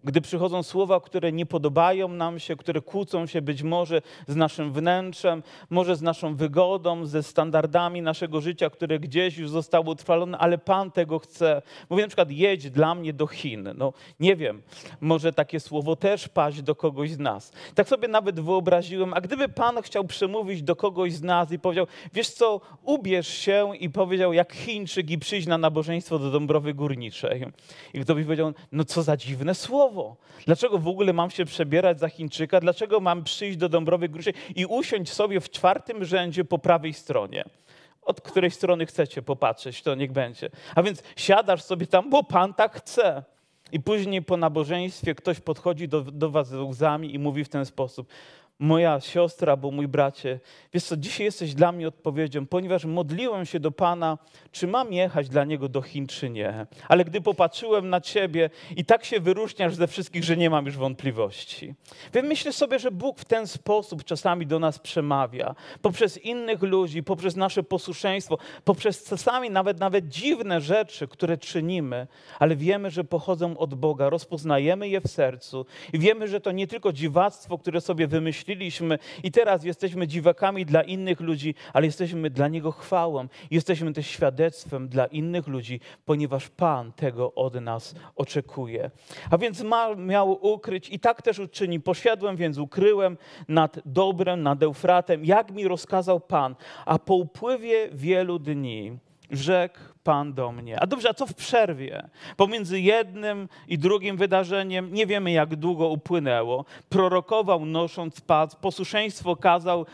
Gdy 0.04 0.20
przychodzą 0.20 0.62
słowa, 0.62 1.00
które 1.00 1.32
nie 1.32 1.46
podobają 1.46 2.08
nam 2.08 2.38
się, 2.38 2.56
które 2.56 2.80
kłócą 2.80 3.26
się 3.26 3.42
być 3.42 3.62
może 3.62 4.02
z 4.28 4.36
naszym 4.36 4.72
wnętrzem, 4.72 5.42
może 5.70 5.96
z 5.96 6.02
naszą 6.02 6.36
wygodą, 6.36 7.06
ze 7.06 7.22
standardami 7.22 8.02
naszego 8.02 8.40
życia, 8.40 8.70
które 8.70 8.98
gdzieś 8.98 9.38
już 9.38 9.50
zostały 9.50 9.90
utrwalone, 9.90 10.38
ale 10.38 10.58
Pan 10.58 10.90
tego 10.90 11.18
chce. 11.18 11.62
Mówię 11.90 12.02
na 12.02 12.08
przykład, 12.08 12.30
jedź 12.30 12.70
dla 12.70 12.94
mnie 12.94 13.12
do 13.12 13.26
Chin. 13.26 13.68
No 13.76 13.92
nie 14.20 14.36
wiem, 14.36 14.62
może 15.00 15.32
takie 15.32 15.60
słowo 15.60 15.96
też 15.96 16.28
paść 16.28 16.62
do 16.62 16.74
kogoś 16.74 17.10
z 17.10 17.18
nas. 17.18 17.52
Tak 17.74 17.88
sobie 17.88 18.08
nawet 18.08 18.40
wyobraziłem, 18.40 19.14
a 19.14 19.20
gdyby 19.20 19.48
Pan 19.48 19.82
chciał 19.82 20.04
przemówić 20.04 20.62
do 20.62 20.76
kogoś 20.76 21.12
z 21.12 21.22
nas 21.22 21.52
i 21.52 21.58
powiedział, 21.58 21.86
wiesz 22.12 22.30
co, 22.30 22.60
ubierz 22.82 23.28
się 23.28 23.72
i 23.80 23.90
powiedział 23.90 24.32
jak 24.32 24.52
Chińczyk 24.52 25.10
i 25.10 25.18
przyjdź 25.18 25.46
na 25.46 25.58
nabożeństwo 25.58 26.18
do 26.18 26.30
Dąbrowy 26.30 26.74
Górniczej. 26.74 27.46
I 27.94 28.00
kto 28.00 28.14
by 28.14 28.24
powiedział, 28.24 28.52
no 28.72 28.84
co 28.84 29.02
za 29.02 29.16
dziwne 29.16 29.54
słowo 29.54 29.93
słowo. 29.94 30.16
Dlaczego 30.46 30.78
w 30.78 30.88
ogóle 30.88 31.12
mam 31.12 31.30
się 31.30 31.44
przebierać 31.44 32.00
za 32.00 32.08
Chińczyka? 32.08 32.60
Dlaczego 32.60 33.00
mam 33.00 33.24
przyjść 33.24 33.56
do 33.56 33.68
Dąbrowy 33.68 34.08
Górniczej 34.08 34.34
i 34.56 34.66
usiąść 34.66 35.12
sobie 35.12 35.40
w 35.40 35.50
czwartym 35.50 36.04
rzędzie 36.04 36.44
po 36.44 36.58
prawej 36.58 36.92
stronie? 36.92 37.44
Od 38.02 38.20
której 38.20 38.50
strony 38.50 38.86
chcecie 38.86 39.22
popatrzeć, 39.22 39.82
to 39.82 39.94
niech 39.94 40.12
będzie. 40.12 40.50
A 40.74 40.82
więc 40.82 41.02
siadasz 41.16 41.62
sobie 41.62 41.86
tam, 41.86 42.10
bo 42.10 42.24
Pan 42.24 42.54
tak 42.54 42.76
chce. 42.76 43.22
I 43.72 43.80
później 43.80 44.22
po 44.22 44.36
nabożeństwie 44.36 45.14
ktoś 45.14 45.40
podchodzi 45.40 45.88
do, 45.88 46.00
do 46.00 46.30
was 46.30 46.48
z 46.48 46.54
łzami 46.54 47.14
i 47.14 47.18
mówi 47.18 47.44
w 47.44 47.48
ten 47.48 47.66
sposób: 47.66 48.08
moja 48.64 49.00
siostra 49.00 49.52
albo 49.52 49.70
mój 49.70 49.88
bracie, 49.88 50.40
wiesz 50.72 50.84
co, 50.84 50.96
dzisiaj 50.96 51.24
jesteś 51.24 51.54
dla 51.54 51.72
mnie 51.72 51.88
odpowiedzią, 51.88 52.46
ponieważ 52.46 52.84
modliłem 52.84 53.46
się 53.46 53.60
do 53.60 53.70
Pana, 53.70 54.18
czy 54.52 54.66
mam 54.66 54.92
jechać 54.92 55.28
dla 55.28 55.44
Niego 55.44 55.68
do 55.68 55.82
Chin, 55.82 56.06
czy 56.06 56.30
nie. 56.30 56.66
Ale 56.88 57.04
gdy 57.04 57.20
popatrzyłem 57.20 57.90
na 57.90 58.00
Ciebie 58.00 58.50
i 58.76 58.84
tak 58.84 59.04
się 59.04 59.20
wyróżniasz 59.20 59.74
ze 59.74 59.86
wszystkich, 59.86 60.24
że 60.24 60.36
nie 60.36 60.50
mam 60.50 60.66
już 60.66 60.76
wątpliwości. 60.76 61.74
Więc 62.14 62.28
myślę 62.28 62.52
sobie, 62.52 62.78
że 62.78 62.90
Bóg 62.90 63.18
w 63.18 63.24
ten 63.24 63.46
sposób 63.46 64.04
czasami 64.04 64.46
do 64.46 64.58
nas 64.58 64.78
przemawia. 64.78 65.54
Poprzez 65.82 66.18
innych 66.18 66.62
ludzi, 66.62 67.02
poprzez 67.02 67.36
nasze 67.36 67.62
posłuszeństwo, 67.62 68.38
poprzez 68.64 69.04
czasami 69.04 69.50
nawet, 69.50 69.80
nawet 69.80 70.08
dziwne 70.08 70.60
rzeczy, 70.60 71.08
które 71.08 71.38
czynimy, 71.38 72.06
ale 72.38 72.56
wiemy, 72.56 72.90
że 72.90 73.04
pochodzą 73.04 73.58
od 73.58 73.74
Boga, 73.74 74.10
rozpoznajemy 74.10 74.88
je 74.88 75.00
w 75.00 75.08
sercu 75.08 75.66
i 75.92 75.98
wiemy, 75.98 76.28
że 76.28 76.40
to 76.40 76.52
nie 76.52 76.66
tylko 76.66 76.92
dziwactwo, 76.92 77.58
które 77.58 77.80
sobie 77.80 78.06
wymyśliliśmy 78.06 78.53
i 79.22 79.30
teraz 79.32 79.64
jesteśmy 79.64 80.06
dziwakami 80.06 80.66
dla 80.66 80.82
innych 80.82 81.20
ludzi, 81.20 81.54
ale 81.72 81.86
jesteśmy 81.86 82.30
dla 82.30 82.48
Niego 82.48 82.72
chwałą. 82.72 83.28
Jesteśmy 83.50 83.92
też 83.92 84.06
świadectwem 84.06 84.88
dla 84.88 85.06
innych 85.06 85.46
ludzi, 85.46 85.80
ponieważ 86.04 86.48
Pan 86.48 86.92
tego 86.92 87.34
od 87.34 87.54
nas 87.54 87.94
oczekuje. 88.16 88.90
A 89.30 89.38
więc 89.38 89.62
ma, 89.62 89.94
miał 89.94 90.46
ukryć 90.52 90.88
i 90.88 90.98
tak 91.00 91.22
też 91.22 91.38
uczyni. 91.38 91.80
Poszedłem 91.80 92.36
więc, 92.36 92.58
ukryłem 92.58 93.16
nad 93.48 93.80
dobrem, 93.84 94.42
nad 94.42 94.62
Eufratem, 94.62 95.24
jak 95.24 95.50
mi 95.50 95.68
rozkazał 95.68 96.20
Pan. 96.20 96.54
A 96.86 96.98
po 96.98 97.14
upływie 97.14 97.88
wielu 97.92 98.38
dni 98.38 98.98
rzekł 99.30 99.93
Pan 100.04 100.34
do 100.34 100.52
mnie. 100.52 100.80
A 100.80 100.86
dobrze, 100.86 101.08
a 101.08 101.14
co 101.14 101.26
w 101.26 101.34
przerwie? 101.34 102.08
Pomiędzy 102.36 102.80
jednym 102.80 103.48
i 103.68 103.78
drugim 103.78 104.16
wydarzeniem, 104.16 104.94
nie 104.94 105.06
wiemy 105.06 105.32
jak 105.32 105.56
długo 105.56 105.88
upłynęło, 105.88 106.64
prorokował 106.88 107.64
nosząc 107.66 108.20
pas, 108.20 108.56
posłuszeństwo 108.56 109.36
kazał 109.36 109.86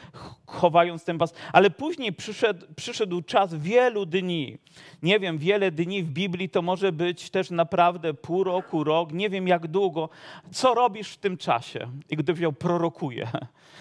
chowając 0.47 1.05
ten 1.05 1.19
pas, 1.19 1.35
ale 1.53 1.71
później 1.71 2.13
przyszedł, 2.13 2.67
przyszedł 2.77 3.23
czas 3.23 3.55
wielu 3.55 4.07
dni. 4.07 4.59
Nie 5.03 5.21
wiem, 5.21 5.39
wiele 5.39 5.71
dni 5.71 6.03
w 6.03 6.11
Biblii 6.11 6.49
to 6.49 6.63
może 6.63 6.93
być 6.93 7.31
też 7.31 7.51
naprawdę 7.51 8.15
pół 8.15 8.45
roku, 8.45 8.85
rok, 8.85 9.13
nie 9.13 9.31
wiem 9.31 9.49
jak 9.49 9.67
długo. 9.67 10.09
Co 10.53 10.75
robisz 10.75 11.13
w 11.13 11.17
tym 11.17 11.37
czasie? 11.37 11.91
I 12.11 12.17
gdy 12.17 12.35
wziął, 12.35 12.53
prorokuje. 12.53 13.29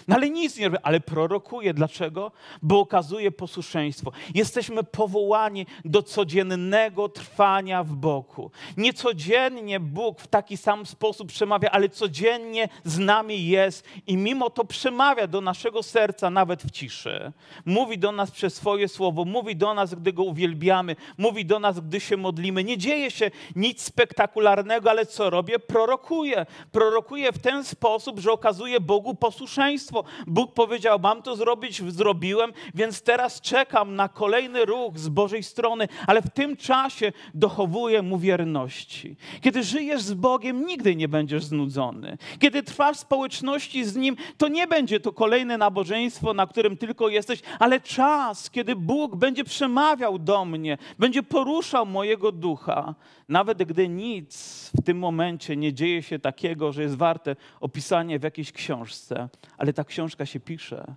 No 0.08 0.16
ale 0.16 0.30
nic 0.30 0.58
nie 0.58 0.68
robi, 0.68 0.78
ale 0.82 1.00
prorokuje. 1.00 1.74
Dlaczego? 1.74 2.32
Bo 2.62 2.80
okazuje 2.80 3.30
posłuszeństwo. 3.30 4.12
Jesteśmy 4.34 4.82
powołani 4.82 5.66
do 5.84 6.02
codziennego 6.20 7.08
trwania 7.08 7.84
w 7.84 7.92
boku. 7.92 8.50
Nie 8.76 8.92
codziennie 8.92 9.80
Bóg 9.80 10.20
w 10.20 10.26
taki 10.26 10.56
sam 10.56 10.86
sposób 10.86 11.28
przemawia, 11.28 11.70
ale 11.70 11.88
codziennie 11.88 12.68
z 12.84 12.98
nami 12.98 13.46
jest 13.46 13.84
i 14.06 14.16
mimo 14.16 14.50
to 14.50 14.64
przemawia 14.64 15.26
do 15.26 15.40
naszego 15.40 15.82
serca 15.82 16.30
nawet 16.30 16.62
w 16.62 16.70
ciszy. 16.70 17.32
Mówi 17.64 17.98
do 17.98 18.12
nas 18.12 18.30
przez 18.30 18.54
swoje 18.54 18.88
słowo, 18.88 19.24
mówi 19.24 19.56
do 19.56 19.74
nas, 19.74 19.94
gdy 19.94 20.12
Go 20.12 20.22
uwielbiamy, 20.22 20.96
mówi 21.18 21.46
do 21.46 21.58
nas, 21.58 21.80
gdy 21.80 22.00
się 22.00 22.16
modlimy. 22.16 22.64
Nie 22.64 22.78
dzieje 22.78 23.10
się 23.10 23.30
nic 23.56 23.82
spektakularnego, 23.82 24.90
ale 24.90 25.06
co 25.06 25.30
robię? 25.30 25.58
Prorokuję. 25.58 26.46
Prorokuję 26.72 27.32
w 27.32 27.38
ten 27.38 27.64
sposób, 27.64 28.18
że 28.18 28.32
okazuje 28.32 28.80
Bogu 28.80 29.14
posłuszeństwo. 29.14 30.04
Bóg 30.26 30.54
powiedział, 30.54 30.98
mam 30.98 31.22
to 31.22 31.36
zrobić, 31.36 31.82
zrobiłem, 31.92 32.52
więc 32.74 33.02
teraz 33.02 33.40
czekam 33.40 33.94
na 33.94 34.08
kolejny 34.08 34.64
ruch 34.64 34.98
z 34.98 35.08
Bożej 35.08 35.42
strony, 35.42 35.88
ale 36.10 36.22
w 36.22 36.30
tym 36.30 36.56
czasie 36.56 37.12
dochowuję 37.34 38.02
mu 38.02 38.18
wierności. 38.18 39.16
Kiedy 39.40 39.62
żyjesz 39.62 40.02
z 40.02 40.14
Bogiem, 40.14 40.66
nigdy 40.66 40.96
nie 40.96 41.08
będziesz 41.08 41.44
znudzony. 41.44 42.18
Kiedy 42.38 42.62
trwasz 42.62 42.96
w 42.96 43.00
społeczności 43.00 43.84
z 43.84 43.96
Nim, 43.96 44.16
to 44.38 44.48
nie 44.48 44.66
będzie 44.66 45.00
to 45.00 45.12
kolejne 45.12 45.58
nabożeństwo, 45.58 46.34
na 46.34 46.46
którym 46.46 46.76
tylko 46.76 47.08
jesteś, 47.08 47.42
ale 47.58 47.80
czas, 47.80 48.50
kiedy 48.50 48.76
Bóg 48.76 49.16
będzie 49.16 49.44
przemawiał 49.44 50.18
do 50.18 50.44
mnie, 50.44 50.78
będzie 50.98 51.22
poruszał 51.22 51.86
mojego 51.86 52.32
ducha, 52.32 52.94
nawet 53.28 53.62
gdy 53.62 53.88
nic 53.88 54.70
w 54.80 54.84
tym 54.84 54.98
momencie 54.98 55.56
nie 55.56 55.72
dzieje 55.72 56.02
się 56.02 56.18
takiego, 56.18 56.72
że 56.72 56.82
jest 56.82 56.96
warte 56.96 57.36
opisania 57.60 58.18
w 58.18 58.22
jakiejś 58.22 58.52
książce, 58.52 59.28
ale 59.58 59.72
ta 59.72 59.84
książka 59.84 60.26
się 60.26 60.40
pisze. 60.40 60.94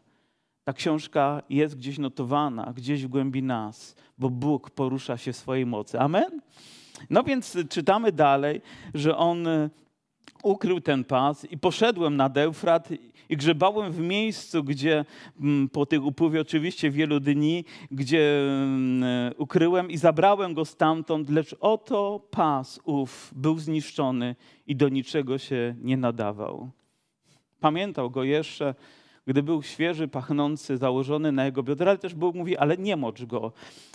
Ta 0.64 0.74
książka 0.74 1.42
jest 1.50 1.78
gdzieś 1.78 1.98
notowana, 1.98 2.74
gdzieś 2.76 3.04
w 3.04 3.08
głębi 3.08 3.44
nas, 3.44 3.96
bo 4.18 4.30
Bóg 4.30 4.70
porusza 4.70 5.18
się 5.18 5.34
w 5.34 5.38
swojej 5.38 5.66
mocy. 5.66 6.00
Amen? 6.00 6.42
No 7.10 7.24
więc 7.24 7.58
czytamy 7.70 8.12
dalej, 8.12 8.62
że 8.94 9.18
on 9.18 9.48
ukrył 10.44 10.82
ten 10.82 11.04
pas 11.04 11.46
i 11.52 11.58
poszedłem 11.58 12.16
nad 12.16 12.38
Eufrat 12.38 12.90
i 13.30 13.38
grzebałem 13.38 13.92
w 13.92 14.00
miejscu, 14.00 14.64
gdzie 14.64 15.06
mm, 15.40 15.70
po 15.70 15.86
tych 15.86 16.06
upływie 16.06 16.42
oczywiście 16.42 16.92
wielu 16.92 17.20
dni, 17.20 17.66
gdzie 17.92 18.40
mm, 18.42 19.34
ukryłem 19.38 19.92
i 19.92 19.98
zabrałem 19.98 20.54
go 20.54 20.66
stamtąd, 20.66 21.30
lecz 21.30 21.56
oto 21.60 22.28
pas 22.32 22.80
ów 22.84 23.34
był 23.36 23.60
zniszczony 23.60 24.36
i 24.68 24.76
do 24.76 24.90
niczego 24.90 25.38
się 25.38 25.76
nie 25.82 25.98
nadawał. 25.98 26.70
Pamiętał 27.60 28.10
go 28.12 28.24
jeszcze, 28.24 28.76
gdy 29.28 29.44
był 29.44 29.64
świeży, 29.64 30.08
pachnący, 30.08 30.78
założony 30.78 31.32
na 31.32 31.46
jego 31.46 31.64
biodra, 31.64 31.92
ale 31.92 31.98
też 31.98 32.14
Bóg 32.16 32.36
mówi, 32.36 32.58
ale 32.58 32.78
nie 32.78 32.98
mocz 32.98 33.24
go. 33.24 33.52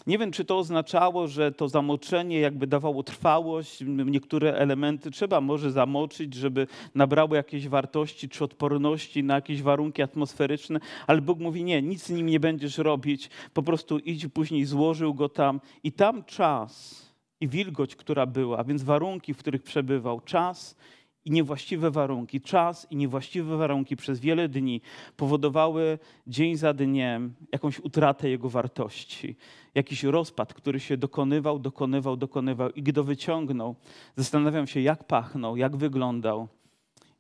Nie 0.07 0.19
wiem, 0.19 0.31
czy 0.31 0.45
to 0.45 0.59
oznaczało, 0.59 1.29
że 1.29 1.53
to 1.53 1.69
zamoczenie 1.69 2.41
jakby 2.41 2.67
dawało 2.67 3.03
trwałość, 3.03 3.85
niektóre 3.87 4.55
elementy 4.55 5.11
trzeba 5.11 5.41
może 5.41 5.71
zamoczyć, 5.73 6.35
żeby 6.35 6.67
nabrały 6.95 7.37
jakieś 7.37 7.69
wartości 7.69 8.29
czy 8.29 8.45
odporności 8.45 9.25
na 9.25 9.35
jakieś 9.35 9.63
warunki 9.63 10.03
atmosferyczne, 10.03 10.81
ale 11.07 11.21
Bóg 11.21 11.39
mówi, 11.39 11.65
nie, 11.65 11.83
nic 11.83 12.03
z 12.03 12.11
nim 12.11 12.27
nie 12.27 12.41
będziesz 12.41 12.79
robić, 12.79 13.31
po 13.55 13.63
prostu 13.63 13.99
idź, 13.99 14.27
później 14.27 14.65
złożył 14.65 15.15
go 15.15 15.29
tam 15.29 15.61
i 15.85 15.93
tam 15.93 16.25
czas 16.25 17.09
i 17.41 17.49
wilgoć, 17.49 17.97
która 17.97 18.27
była, 18.27 18.65
więc 18.65 18.83
warunki, 18.83 19.35
w 19.35 19.39
których 19.39 19.63
przebywał, 19.63 20.21
czas 20.21 20.77
i 21.25 21.31
niewłaściwe 21.31 21.91
warunki, 21.91 22.41
czas 22.41 22.87
i 22.91 22.97
niewłaściwe 22.97 23.57
warunki 23.57 23.97
przez 23.97 24.21
wiele 24.21 24.49
dni 24.49 24.81
powodowały 25.17 25.99
dzień 26.27 26.57
za 26.57 26.73
dniem 26.73 27.35
jakąś 27.53 27.81
utratę 27.81 28.31
jego 28.31 28.49
wartości, 28.49 29.37
jakiś 29.75 30.03
rozpad, 30.03 30.55
który 30.55 30.81
się 30.81 30.97
dokonywał, 30.97 31.59
dokonywał, 31.59 32.17
dokonywał 32.17 32.71
i 32.71 32.83
gdy 32.83 33.03
wyciągnął, 33.03 33.77
zastanawiam 34.17 34.67
się, 34.67 34.81
jak 34.81 35.05
pachnął, 35.05 35.57
jak 35.57 35.77
wyglądał. 35.77 36.49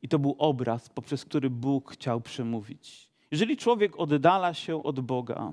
I 0.02 0.08
to 0.08 0.18
był 0.18 0.36
obraz, 0.38 0.88
poprzez 0.88 1.24
który 1.24 1.50
Bóg 1.50 1.92
chciał 1.92 2.20
przemówić. 2.20 3.10
Jeżeli 3.30 3.56
człowiek 3.56 3.98
oddala 4.00 4.54
się 4.54 4.82
od 4.82 5.00
Boga, 5.00 5.52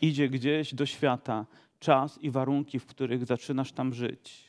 idzie 0.00 0.28
gdzieś 0.28 0.74
do 0.74 0.86
świata, 0.86 1.46
czas 1.78 2.18
i 2.22 2.30
warunki, 2.30 2.78
w 2.78 2.86
których 2.86 3.26
zaczynasz 3.26 3.72
tam 3.72 3.94
żyć, 3.94 4.45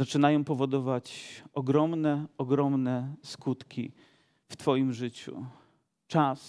zaczynają 0.00 0.44
powodować 0.44 1.42
ogromne, 1.52 2.26
ogromne 2.38 3.14
skutki 3.22 3.92
w 4.48 4.56
Twoim 4.56 4.92
życiu. 4.92 5.46
Czas 6.06 6.40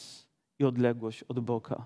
i 0.59 0.63
odległość 0.63 1.23
od 1.23 1.39
Boga 1.39 1.85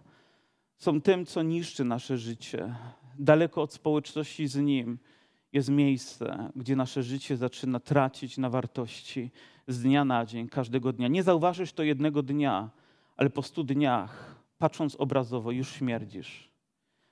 są 0.78 1.02
tym, 1.02 1.26
co 1.26 1.42
niszczy 1.42 1.84
nasze 1.84 2.18
życie. 2.18 2.76
Daleko 3.20 3.62
od 3.62 3.74
społeczności 3.74 4.48
z 4.48 4.56
Nim 4.56 5.00
jest 5.54 5.70
miejsce, 5.70 6.52
gdzie 6.56 6.76
nasze 6.76 7.04
życie 7.04 7.38
zaczyna 7.38 7.80
tracić 7.80 8.38
na 8.38 8.50
wartości 8.50 9.32
z 9.68 9.82
dnia 9.82 10.06
na 10.06 10.26
dzień, 10.26 10.50
każdego 10.50 10.94
dnia. 10.94 11.08
Nie 11.08 11.24
zauważysz 11.24 11.74
to 11.74 11.84
jednego 11.84 12.24
dnia, 12.24 12.70
ale 13.18 13.30
po 13.30 13.42
stu 13.42 13.64
dniach, 13.64 14.36
patrząc 14.58 14.96
obrazowo, 14.96 15.52
już 15.52 15.72
śmierdzisz. 15.72 16.52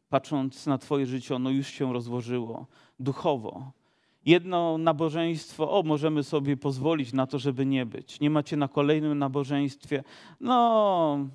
Patrząc 0.09 0.65
na 0.65 0.77
Twoje 0.77 1.05
życie, 1.05 1.35
ono 1.35 1.49
już 1.49 1.67
się 1.67 1.93
rozłożyło 1.93 2.67
duchowo 2.99 3.82
jedno 4.25 4.77
nabożeństwo, 4.77 5.71
o, 5.71 5.83
możemy 5.83 6.23
sobie 6.23 6.57
pozwolić 6.57 7.13
na 7.13 7.27
to, 7.27 7.39
żeby 7.39 7.65
nie 7.65 7.85
być. 7.85 8.19
Nie 8.19 8.29
macie 8.29 8.57
na 8.57 8.67
kolejnym 8.67 9.19
nabożeństwie, 9.19 10.03
no, 10.39 11.27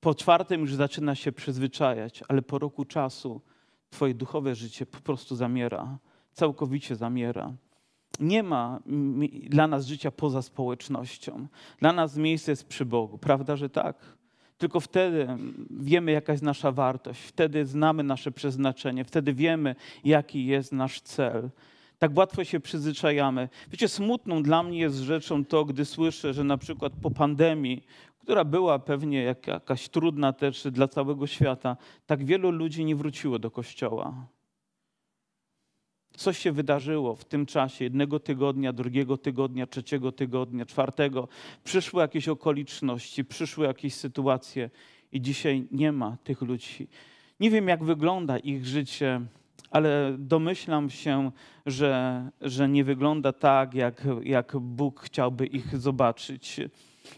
po 0.00 0.14
czwartym 0.14 0.60
już 0.60 0.74
zaczyna 0.74 1.14
się 1.14 1.32
przyzwyczajać, 1.32 2.22
ale 2.28 2.42
po 2.42 2.58
roku 2.58 2.84
czasu 2.84 3.40
Twoje 3.90 4.14
duchowe 4.14 4.54
życie 4.54 4.86
po 4.86 4.98
prostu 4.98 5.36
zamiera, 5.36 5.98
całkowicie 6.32 6.96
zamiera. 6.96 7.52
Nie 8.20 8.42
ma 8.42 8.80
dla 9.48 9.66
nas 9.66 9.86
życia 9.86 10.10
poza 10.10 10.42
społecznością. 10.42 11.46
Dla 11.78 11.92
nas 11.92 12.16
miejsce 12.16 12.52
jest 12.52 12.68
przy 12.68 12.84
Bogu, 12.84 13.18
prawda, 13.18 13.56
że 13.56 13.70
tak? 13.70 13.96
Tylko 14.58 14.80
wtedy 14.80 15.28
wiemy, 15.70 16.12
jaka 16.12 16.32
jest 16.32 16.44
nasza 16.44 16.72
wartość, 16.72 17.20
wtedy 17.20 17.66
znamy 17.66 18.02
nasze 18.02 18.32
przeznaczenie, 18.32 19.04
wtedy 19.04 19.34
wiemy, 19.34 19.74
jaki 20.04 20.46
jest 20.46 20.72
nasz 20.72 21.00
cel 21.00 21.50
tak 22.00 22.16
łatwo 22.16 22.44
się 22.44 22.60
przyzwyczajamy. 22.60 23.48
Wiecie, 23.70 23.88
smutną 23.88 24.42
dla 24.42 24.62
mnie 24.62 24.78
jest 24.78 24.96
rzeczą 24.96 25.44
to, 25.44 25.64
gdy 25.64 25.84
słyszę, 25.84 26.34
że 26.34 26.44
na 26.44 26.58
przykład 26.58 26.92
po 27.02 27.10
pandemii, 27.10 27.84
która 28.18 28.44
była 28.44 28.78
pewnie 28.78 29.22
jakaś 29.22 29.88
trudna 29.88 30.32
też 30.32 30.66
dla 30.70 30.88
całego 30.88 31.26
świata, 31.26 31.76
tak 32.06 32.24
wielu 32.24 32.50
ludzi 32.50 32.84
nie 32.84 32.96
wróciło 32.96 33.38
do 33.38 33.50
kościoła. 33.50 34.26
coś 36.16 36.38
się 36.38 36.52
wydarzyło 36.52 37.16
w 37.16 37.24
tym 37.24 37.46
czasie, 37.46 37.84
jednego 37.84 38.20
tygodnia, 38.20 38.72
drugiego 38.72 39.16
tygodnia, 39.16 39.66
trzeciego 39.66 40.12
tygodnia, 40.12 40.66
czwartego. 40.66 41.28
Przyszły 41.64 42.02
jakieś 42.02 42.28
okoliczności, 42.28 43.24
przyszły 43.24 43.66
jakieś 43.66 43.94
sytuacje 43.94 44.70
i 45.12 45.20
dzisiaj 45.20 45.68
nie 45.70 45.92
ma 45.92 46.16
tych 46.24 46.40
ludzi. 46.42 46.88
Nie 47.40 47.50
wiem, 47.50 47.68
jak 47.68 47.84
wygląda 47.84 48.38
ich 48.38 48.66
życie, 48.66 49.20
ale 49.70 50.16
domyślam 50.18 50.90
się, 50.90 51.30
że, 51.66 52.24
że 52.40 52.68
nie 52.68 52.84
wygląda 52.84 53.32
tak, 53.32 53.74
jak, 53.74 54.06
jak 54.22 54.56
Bóg 54.56 55.00
chciałby 55.00 55.46
ich 55.46 55.78
zobaczyć. 55.78 56.60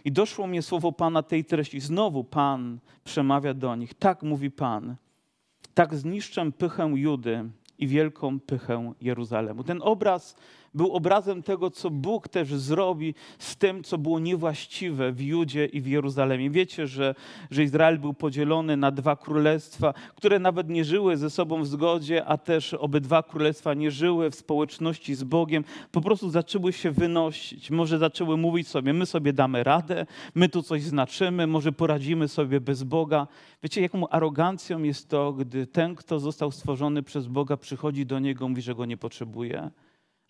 I 0.05 0.13
doszło 0.13 0.47
mnie 0.47 0.63
słowo 0.63 0.93
Pana 0.93 1.23
tej 1.23 1.45
treści. 1.45 1.81
Znowu 1.81 2.25
Pan 2.25 2.79
przemawia 3.05 3.55
do 3.55 3.77
nich. 3.77 3.95
Tak 3.95 4.23
mówi 4.23 4.51
Pan. 4.51 4.97
Tak 5.75 5.95
zniszczę 5.95 6.53
pychę 6.53 6.93
Judy 6.95 7.51
i 7.79 7.87
wielką 7.87 8.41
pychę 8.41 8.93
Jeruzalemu. 9.01 9.65
Ten 9.65 9.81
obraz 9.83 10.37
był 10.75 10.93
obrazem 10.93 11.43
tego, 11.43 11.71
co 11.71 11.91
Bóg 11.91 12.29
też 12.29 12.55
zrobi 12.55 13.15
z 13.39 13.57
tym, 13.57 13.85
co 13.85 13.99
było 13.99 14.19
niewłaściwe 14.19 15.13
w 15.13 15.21
Judzie 15.21 15.67
i 15.67 15.81
w 15.81 15.87
Jeruzalemie. 15.87 16.51
Wiecie, 16.51 16.87
że, 16.87 17.15
że 17.51 17.63
Izrael 17.63 17.99
był 17.99 18.15
podzielony 18.15 18.77
na 18.77 18.91
dwa 18.91 19.17
królestwa, 19.17 19.95
które 20.17 20.39
nawet 20.39 20.69
nie 20.69 20.85
żyły 20.85 21.17
ze 21.17 21.31
sobą 21.31 21.63
w 21.63 21.67
zgodzie, 21.67 22.25
a 22.25 22.39
też 22.39 22.75
obydwa 22.75 23.23
królestwa 23.23 23.75
nie 23.75 23.91
żyły 23.91 24.31
w 24.31 24.35
społeczności 24.35 25.15
z 25.15 25.25
Bogiem. 25.25 25.65
Po 25.93 26.01
prostu 26.01 26.31
zaczęły 26.31 26.73
się 26.73 26.91
wynosić. 26.91 27.71
Może 27.71 27.99
zaczęły 27.99 28.37
mówić 28.37 28.69
sobie, 28.69 28.93
my 28.93 29.07
sobie 29.07 29.33
damy 29.33 29.65
radę, 29.65 30.07
my 30.35 30.49
tu 30.49 30.63
coś 30.63 30.83
znaczymy, 30.83 31.47
może 31.47 31.73
poradzimy 31.73 32.29
sobie 32.29 32.61
bez 32.61 32.83
Boga. 32.83 33.27
Wiecie, 33.63 33.81
jaką 33.81 34.09
arogancją 34.09 34.83
jest 34.83 35.09
to, 35.09 35.33
gdy 35.33 35.67
ten, 35.67 35.95
kto 35.95 36.21
został 36.21 36.51
stworzony 36.51 37.03
przez 37.03 37.27
Boga, 37.27 37.57
przychodzi 37.57 38.07
do 38.07 38.19
Niego, 38.19 38.49
mówi, 38.49 38.63
że 38.63 38.75
Go 38.75 38.85
nie 38.85 38.97
potrzebuje 38.97 39.71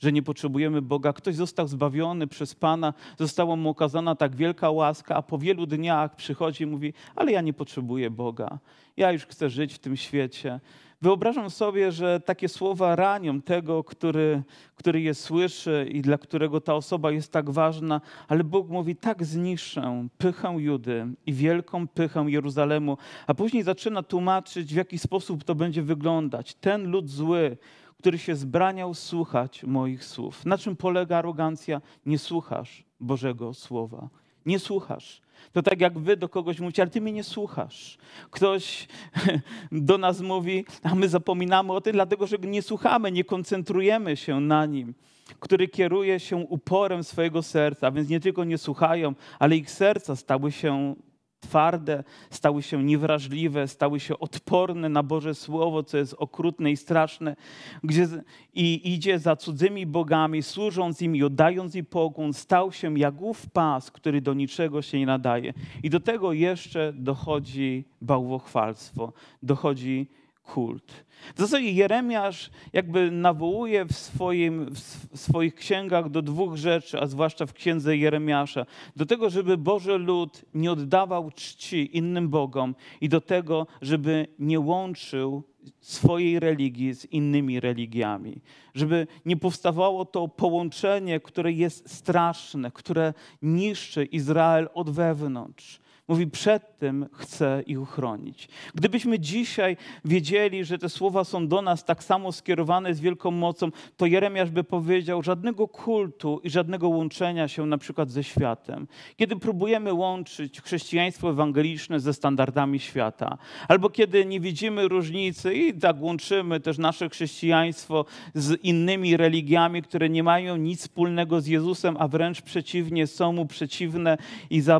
że 0.03 0.13
nie 0.13 0.23
potrzebujemy 0.23 0.83
Boga. 0.83 1.13
Ktoś 1.13 1.35
został 1.35 1.69
zbawiony 1.69 2.27
przez 2.27 2.55
Pana, 2.55 2.95
została 3.19 3.57
mu 3.57 3.69
okazana 3.69 4.15
tak 4.15 4.37
wielka 4.37 4.71
łaska, 4.71 5.15
a 5.17 5.23
po 5.23 5.39
wielu 5.39 5.67
dniach 5.67 6.17
przychodzi 6.17 6.65
i 6.65 6.67
mówi: 6.67 6.93
Ale 7.17 7.33
ja 7.33 7.41
nie 7.41 7.53
potrzebuję 7.53 8.11
Boga. 8.11 8.59
Ja 8.97 9.13
już 9.13 9.27
chcę 9.27 9.51
żyć 9.51 9.75
w 9.75 9.79
tym 9.79 9.97
świecie. 9.97 10.61
Wyobrażam 11.03 11.51
sobie, 11.51 11.93
że 11.93 12.21
takie 12.21 12.49
słowa 12.49 12.97
ranią 12.97 13.43
tego, 13.43 13.85
który, 13.85 14.43
który 14.75 15.01
je 15.01 15.15
słyszy 15.15 15.89
i 15.93 16.03
dla 16.03 16.19
którego 16.19 16.61
ta 16.61 16.75
osoba 16.75 17.11
jest 17.11 17.33
tak 17.33 17.51
ważna, 17.51 18.01
ale 18.29 18.45
Bóg 18.45 18.69
mówi: 18.69 18.97
Tak 18.97 19.25
zniszczę 19.25 20.09
pychę 20.19 20.55
Judy 20.59 21.07
i 21.27 21.33
wielką 21.33 21.89
pychę 21.89 22.25
Jeruzalemu, 22.29 22.99
a 23.27 23.35
później 23.35 23.63
zaczyna 23.63 24.03
tłumaczyć, 24.03 24.75
w 24.75 24.77
jaki 24.77 24.99
sposób 24.99 25.45
to 25.45 25.55
będzie 25.55 25.83
wyglądać. 25.83 26.55
Ten 26.55 26.91
lud 26.91 27.11
zły, 27.11 27.57
który 28.03 28.19
się 28.19 28.37
zbraniał 28.37 28.95
słuchać 28.95 29.65
moich 29.65 30.05
słów. 30.05 30.45
Na 30.47 30.59
czym 30.59 30.77
polega 30.77 31.19
arogancja? 31.19 31.81
Nie 32.07 32.19
słuchasz 32.19 32.85
Bożego 33.01 33.55
Słowa. 33.55 34.09
Nie 34.47 34.59
słuchasz. 34.59 35.21
To 35.53 35.63
tak 35.63 35.81
jak 35.81 35.99
wy 35.99 36.17
do 36.17 36.29
kogoś 36.29 36.61
mówicie, 36.61 36.83
ale 36.83 36.91
ty 36.91 37.01
mnie 37.01 37.13
nie 37.13 37.25
słuchasz. 37.25 37.99
Ktoś 38.31 38.89
do 39.73 39.99
nas 39.99 40.21
mówi, 40.21 40.65
a 40.83 40.95
my 40.95 41.09
zapominamy 41.09 41.73
o 41.73 41.81
tym, 41.81 41.93
dlatego 41.93 42.27
że 42.27 42.37
nie 42.39 42.63
słuchamy, 42.63 43.13
nie 43.13 43.25
koncentrujemy 43.25 44.17
się 44.17 44.41
na 44.41 44.67
nim, 44.67 44.95
który 45.41 45.69
kieruje 45.69 46.21
się 46.21 46.37
uporem 46.37 47.05
swojego 47.05 47.43
serca, 47.43 47.91
więc 47.91 48.09
nie 48.09 48.21
tylko 48.21 48.45
nie 48.45 48.59
słuchają, 48.59 49.15
ale 49.39 49.57
ich 49.57 49.71
serca 49.71 50.17
stały 50.17 50.53
się 50.53 50.95
twarde, 51.43 52.05
stały 52.31 52.63
się 52.63 52.85
niewrażliwe, 52.85 53.69
stały 53.69 54.01
się 54.01 54.19
odporne 54.19 54.89
na 54.89 55.03
Boże 55.03 55.35
Słowo, 55.35 55.83
co 55.83 55.99
jest 55.99 56.15
okrutne 56.19 56.71
i 56.71 56.77
straszne, 56.77 57.37
gdzie 57.85 58.09
i 58.55 58.95
idzie 58.95 59.19
za 59.19 59.37
cudzymi 59.37 59.87
bogami, 59.87 60.43
służąc 60.43 61.03
im 61.03 61.17
i 61.17 61.23
oddając 61.23 61.75
im 61.75 61.87
pokłon, 61.87 62.33
stał 62.33 62.73
się 62.73 62.99
jak 62.99 63.21
ów 63.21 63.51
pas, 63.51 63.91
który 63.91 64.21
do 64.21 64.35
niczego 64.35 64.83
się 64.83 64.99
nie 64.99 65.07
nadaje. 65.07 65.55
I 65.83 65.91
do 65.91 66.01
tego 66.01 66.33
jeszcze 66.33 66.93
dochodzi 66.93 67.85
bałwochwalstwo, 68.01 69.13
dochodzi 69.43 70.09
kult. 70.43 71.05
W 71.35 71.41
zasadzie 71.41 71.73
Jeremiasz 71.73 72.51
jakby 72.73 73.11
nawołuje 73.11 73.85
w, 73.85 73.93
swoim, 73.93 74.67
w 75.15 75.19
swoich 75.21 75.55
księgach 75.55 76.11
do 76.11 76.23
dwóch 76.23 76.57
rzeczy, 76.57 77.01
a 77.01 77.07
zwłaszcza 77.07 77.47
w 77.47 77.53
księdze 77.53 77.97
Jeremiasza. 77.97 78.67
Do 78.97 79.07
tego, 79.07 79.31
żeby 79.31 79.59
Boży 79.59 79.99
lud 79.99 80.45
nie 80.55 80.73
oddawał 80.73 81.31
czci 81.31 81.97
innym 81.97 82.29
bogom 82.29 82.75
i 83.01 83.09
do 83.09 83.21
tego, 83.21 83.67
żeby 83.83 84.27
nie 84.39 84.61
łączył 84.61 85.43
swojej 85.81 86.41
religii 86.41 86.95
z 86.95 87.05
innymi 87.05 87.61
religiami. 87.61 88.41
Żeby 88.75 89.07
nie 89.27 89.37
powstawało 89.37 90.05
to 90.05 90.29
połączenie, 90.29 91.21
które 91.21 91.53
jest 91.53 91.91
straszne, 91.91 92.71
które 92.71 93.15
niszczy 93.43 94.05
Izrael 94.05 94.69
od 94.75 94.91
wewnątrz. 94.91 95.81
Mówi, 96.09 96.27
przed 96.27 96.77
tym 96.77 97.07
chcę 97.13 97.63
ich 97.67 97.81
uchronić. 97.81 98.49
Gdybyśmy 98.75 99.19
dzisiaj 99.19 99.77
wiedzieli, 100.05 100.65
że 100.65 100.79
te 100.79 100.89
słowa 100.89 101.25
są 101.25 101.49
do 101.49 101.63
nas 101.63 101.85
tak 101.85 102.05
samo 102.05 102.33
skierowane 102.33 102.95
z 102.95 103.01
wielką 103.01 103.31
mocą, 103.31 103.71
to 103.97 104.07
Jeremiasz 104.07 104.51
by 104.51 104.65
powiedział, 104.65 105.23
żadnego 105.23 105.69
kultu 105.69 106.41
i 106.45 106.51
żadnego 106.51 106.89
łączenia 106.89 107.49
się 107.49 107.67
na 107.67 107.79
przykład 107.79 108.11
ze 108.11 108.25
światem. 108.25 108.87
Kiedy 109.17 109.37
próbujemy 109.37 109.93
łączyć 109.93 110.61
chrześcijaństwo 110.61 111.31
ewangeliczne 111.31 112.01
ze 112.01 112.15
standardami 112.15 112.81
świata, 112.81 113.39
albo 113.69 113.91
kiedy 113.91 114.27
nie 114.27 114.41
widzimy 114.41 114.89
różnicy 114.89 115.55
i 115.55 115.75
tak 115.75 116.01
łączymy 116.01 116.61
też 116.61 116.79
nasze 116.79 117.09
chrześcijaństwo 117.09 118.05
z 118.35 118.65
innymi 118.65 119.17
religiami, 119.17 119.83
które 119.83 120.09
nie 120.09 120.23
mają 120.23 120.57
nic 120.57 120.81
wspólnego 120.81 121.41
z 121.41 121.47
Jezusem, 121.47 121.97
a 121.99 122.09
wręcz 122.09 122.43
przeciwnie, 122.43 123.07
są 123.07 123.33
mu 123.33 123.47
przeciwne 123.47 124.19
i 124.51 124.61
za, 124.61 124.77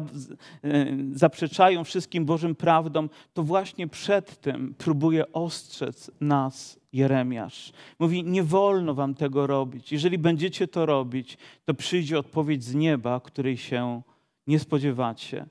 e, 0.65 0.87
zaprzeczają 1.15 1.85
wszystkim 1.85 2.25
Bożym 2.25 2.55
prawdom, 2.55 3.11
to 3.35 3.43
właśnie 3.43 3.89
przed 3.89 4.41
tym 4.41 4.75
próbuje 4.79 5.33
ostrzec 5.33 6.11
nas 6.21 6.81
Jeremiasz. 6.93 7.73
Mówi: 7.99 8.25
Nie 8.25 8.43
wolno 8.43 8.95
wam 8.95 9.15
tego 9.15 9.47
robić. 9.47 9.93
Jeżeli 9.93 10.19
będziecie 10.19 10.69
to 10.69 10.87
robić, 10.87 11.39
to 11.65 11.75
przyjdzie 11.75 12.19
odpowiedź 12.19 12.65
z 12.65 12.75
nieba, 12.75 13.21
której 13.21 13.57
się 13.57 14.03
nie 14.47 14.59
spodziewacie. 14.59 15.47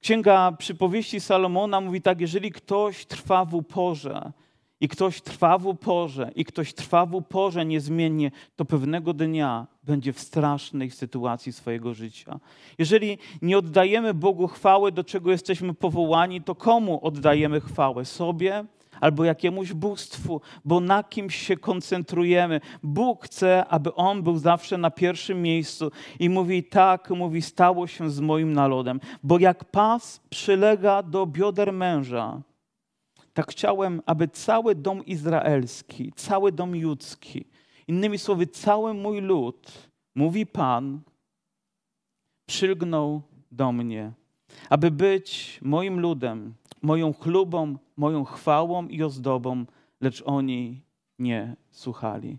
Księga 0.00 0.52
przypowieści 0.52 1.20
Salomona 1.20 1.80
mówi 1.80 2.02
tak: 2.02 2.20
Jeżeli 2.20 2.52
ktoś 2.52 3.06
trwa 3.06 3.44
w 3.44 3.54
uporze, 3.54 4.32
i 4.80 4.88
ktoś 4.88 5.20
trwa 5.20 5.58
w 5.58 5.66
uporze, 5.66 6.30
i 6.34 6.44
ktoś 6.44 6.74
trwa 6.74 7.06
w 7.06 7.14
uporze 7.14 7.66
niezmiennie, 7.66 8.30
to 8.56 8.64
pewnego 8.64 9.12
dnia 9.14 9.66
będzie 9.84 10.12
w 10.12 10.20
strasznej 10.20 10.90
sytuacji 10.90 11.52
swojego 11.52 11.94
życia. 11.94 12.40
Jeżeli 12.78 13.18
nie 13.42 13.58
oddajemy 13.58 14.14
Bogu 14.14 14.48
chwały, 14.48 14.92
do 14.92 15.04
czego 15.04 15.30
jesteśmy 15.30 15.74
powołani, 15.74 16.42
to 16.42 16.54
komu 16.54 17.00
oddajemy 17.06 17.60
chwałę? 17.60 18.04
Sobie 18.04 18.64
albo 19.00 19.24
jakiemuś 19.24 19.72
bóstwu, 19.72 20.40
bo 20.64 20.80
na 20.80 21.02
kimś 21.04 21.36
się 21.36 21.56
koncentrujemy. 21.56 22.60
Bóg 22.82 23.24
chce, 23.24 23.66
aby 23.66 23.94
On 23.94 24.22
był 24.22 24.38
zawsze 24.38 24.78
na 24.78 24.90
pierwszym 24.90 25.42
miejscu 25.42 25.90
i 26.20 26.30
mówi 26.30 26.64
tak, 26.64 27.10
mówi, 27.10 27.42
stało 27.42 27.86
się 27.86 28.10
z 28.10 28.20
moim 28.20 28.52
narodem, 28.52 29.00
bo 29.22 29.38
jak 29.38 29.64
pas 29.64 30.20
przylega 30.30 31.02
do 31.02 31.26
bioder 31.26 31.72
męża, 31.72 32.42
tak 33.36 33.50
chciałem, 33.50 34.02
aby 34.06 34.28
cały 34.28 34.74
dom 34.74 35.04
izraelski, 35.04 36.12
cały 36.16 36.52
dom 36.52 36.76
judzki, 36.76 37.44
innymi 37.88 38.18
słowy, 38.18 38.46
cały 38.46 38.94
mój 38.94 39.20
lud, 39.20 39.90
mówi 40.14 40.46
Pan, 40.46 41.00
przylgnął 42.46 43.22
do 43.52 43.72
mnie, 43.72 44.12
aby 44.70 44.90
być 44.90 45.58
moim 45.62 46.00
ludem, 46.00 46.54
moją 46.82 47.12
chlubą, 47.12 47.76
moją 47.96 48.24
chwałą 48.24 48.88
i 48.88 49.02
ozdobą, 49.02 49.64
lecz 50.00 50.22
oni 50.26 50.82
nie 51.18 51.56
słuchali. 51.70 52.38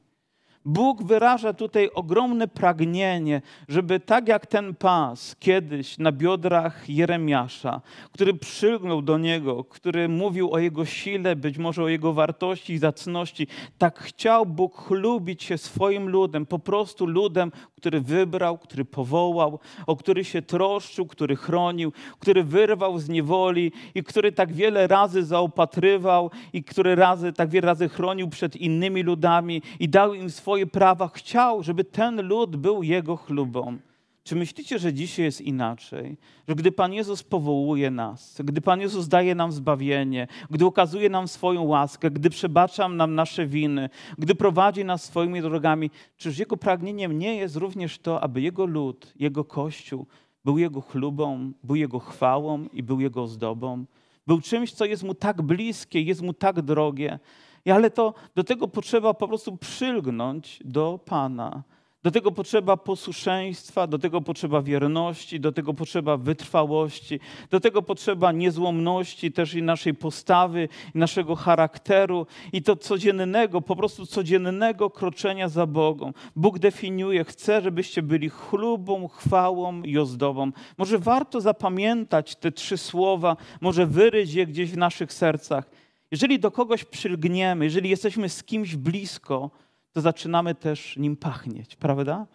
Bóg 0.67 1.03
wyraża 1.03 1.53
tutaj 1.53 1.89
ogromne 1.93 2.47
pragnienie, 2.47 3.41
żeby 3.67 3.99
tak 3.99 4.27
jak 4.27 4.45
ten 4.45 4.75
pas 4.75 5.35
kiedyś 5.39 5.97
na 5.97 6.11
biodrach 6.11 6.89
Jeremiasza, 6.89 7.81
który 8.11 8.33
przylgnął 8.33 9.01
do 9.01 9.17
niego, 9.17 9.63
który 9.63 10.09
mówił 10.09 10.53
o 10.53 10.59
jego 10.59 10.85
sile, 10.85 11.35
być 11.35 11.57
może 11.57 11.83
o 11.83 11.87
jego 11.87 12.13
wartości 12.13 12.73
i 12.73 12.77
zacności, 12.77 13.47
tak 13.77 13.99
chciał 13.99 14.45
Bóg 14.45 14.77
chlubić 14.77 15.43
się 15.43 15.57
swoim 15.57 16.09
ludem, 16.09 16.45
po 16.45 16.59
prostu 16.59 17.05
ludem, 17.05 17.51
który 17.77 18.01
wybrał, 18.01 18.57
który 18.57 18.85
powołał, 18.85 19.59
o 19.87 19.95
który 19.95 20.23
się 20.23 20.41
troszczył, 20.41 21.05
który 21.05 21.35
chronił, 21.35 21.91
który 22.19 22.43
wyrwał 22.43 22.99
z 22.99 23.09
niewoli 23.09 23.71
i 23.95 24.03
który 24.03 24.31
tak 24.31 24.53
wiele 24.53 24.87
razy 24.87 25.25
zaopatrywał 25.25 26.31
i 26.53 26.63
który 26.63 26.95
razy, 26.95 27.33
tak 27.33 27.49
wiele 27.49 27.65
razy 27.65 27.89
chronił 27.89 28.29
przed 28.29 28.55
innymi 28.55 29.03
ludami 29.03 29.61
i 29.79 29.89
dał 29.89 30.13
im 30.13 30.29
swoje 30.29 30.56
prawa. 30.65 31.07
Chciał, 31.07 31.63
żeby 31.63 31.83
ten 31.83 32.27
lud 32.27 32.55
był 32.55 32.83
jego 32.83 33.17
chlubą. 33.17 33.77
Czy 34.23 34.35
myślicie, 34.35 34.79
że 34.79 34.93
dzisiaj 34.93 35.25
jest 35.25 35.41
inaczej? 35.41 36.17
Że 36.47 36.55
gdy 36.55 36.71
Pan 36.71 36.93
Jezus 36.93 37.23
powołuje 37.23 37.91
nas, 37.91 38.41
gdy 38.43 38.61
Pan 38.61 38.81
Jezus 38.81 39.07
daje 39.07 39.35
nam 39.35 39.51
zbawienie, 39.51 40.27
gdy 40.49 40.65
ukazuje 40.65 41.09
nam 41.09 41.27
swoją 41.27 41.63
łaskę, 41.63 42.11
gdy 42.11 42.29
przebacza 42.29 42.89
nam 42.89 43.15
nasze 43.15 43.45
winy, 43.45 43.89
gdy 44.17 44.35
prowadzi 44.35 44.85
nas 44.85 45.03
swoimi 45.03 45.41
drogami, 45.41 45.91
czyż 46.17 46.39
Jego 46.39 46.57
pragnieniem 46.57 47.19
nie 47.19 47.35
jest 47.35 47.55
również 47.55 47.99
to, 47.99 48.23
aby 48.23 48.41
Jego 48.41 48.65
lud, 48.65 49.13
Jego 49.15 49.45
Kościół 49.45 50.05
był 50.45 50.57
Jego 50.57 50.81
chlubą, 50.81 51.51
był 51.63 51.75
Jego 51.75 51.99
chwałą 51.99 52.65
i 52.73 52.83
był 52.83 52.99
Jego 52.99 53.21
ozdobą? 53.23 53.85
Był 54.27 54.41
czymś, 54.41 54.73
co 54.73 54.85
jest 54.85 55.03
Mu 55.03 55.13
tak 55.13 55.41
bliskie, 55.41 56.01
jest 56.01 56.21
Mu 56.21 56.33
tak 56.33 56.61
drogie. 56.61 57.19
Ale 57.65 57.91
to 57.91 58.13
do 58.35 58.43
tego 58.43 58.67
potrzeba 58.67 59.13
po 59.13 59.27
prostu 59.27 59.57
przylgnąć 59.57 60.59
do 60.65 60.99
Pana 61.05 61.63
do 62.07 62.11
tego 62.11 62.31
potrzeba 62.31 62.77
posłuszeństwa, 62.77 63.87
do 63.87 63.99
tego 63.99 64.21
potrzeba 64.21 64.61
wierności, 64.61 65.39
do 65.39 65.51
tego 65.51 65.73
potrzeba 65.73 66.17
wytrwałości, 66.17 67.19
do 67.49 67.59
tego 67.59 67.81
potrzeba 67.81 68.31
niezłomności 68.31 69.31
też 69.31 69.53
i 69.53 69.63
naszej 69.63 69.93
postawy, 69.93 70.69
i 70.95 70.97
naszego 70.97 71.35
charakteru 71.35 72.27
i 72.53 72.63
to 72.63 72.75
codziennego, 72.75 73.61
po 73.61 73.75
prostu 73.75 74.05
codziennego 74.05 74.89
kroczenia 74.89 75.49
za 75.49 75.65
Bogą. 75.65 76.13
Bóg 76.35 76.59
definiuje, 76.59 77.23
chce, 77.23 77.61
żebyście 77.61 78.01
byli 78.01 78.29
chlubą, 78.29 79.07
chwałą 79.07 79.81
i 79.81 79.97
ozdobą. 79.97 80.51
Może 80.77 80.99
warto 80.99 81.41
zapamiętać 81.41 82.35
te 82.35 82.51
trzy 82.51 82.77
słowa, 82.77 83.37
może 83.61 83.85
wyryć 83.85 84.33
je 84.33 84.47
gdzieś 84.47 84.71
w 84.71 84.77
naszych 84.77 85.13
sercach. 85.13 85.69
Jeżeli 86.11 86.39
do 86.39 86.51
kogoś 86.51 86.83
przylgniemy, 86.83 87.65
jeżeli 87.65 87.89
jesteśmy 87.89 88.29
z 88.29 88.43
kimś 88.43 88.75
blisko, 88.75 89.51
to 89.91 90.01
zaczynamy 90.01 90.55
też 90.55 90.97
nim 90.97 91.15
pachnieć, 91.15 91.75
prawda? 91.75 92.27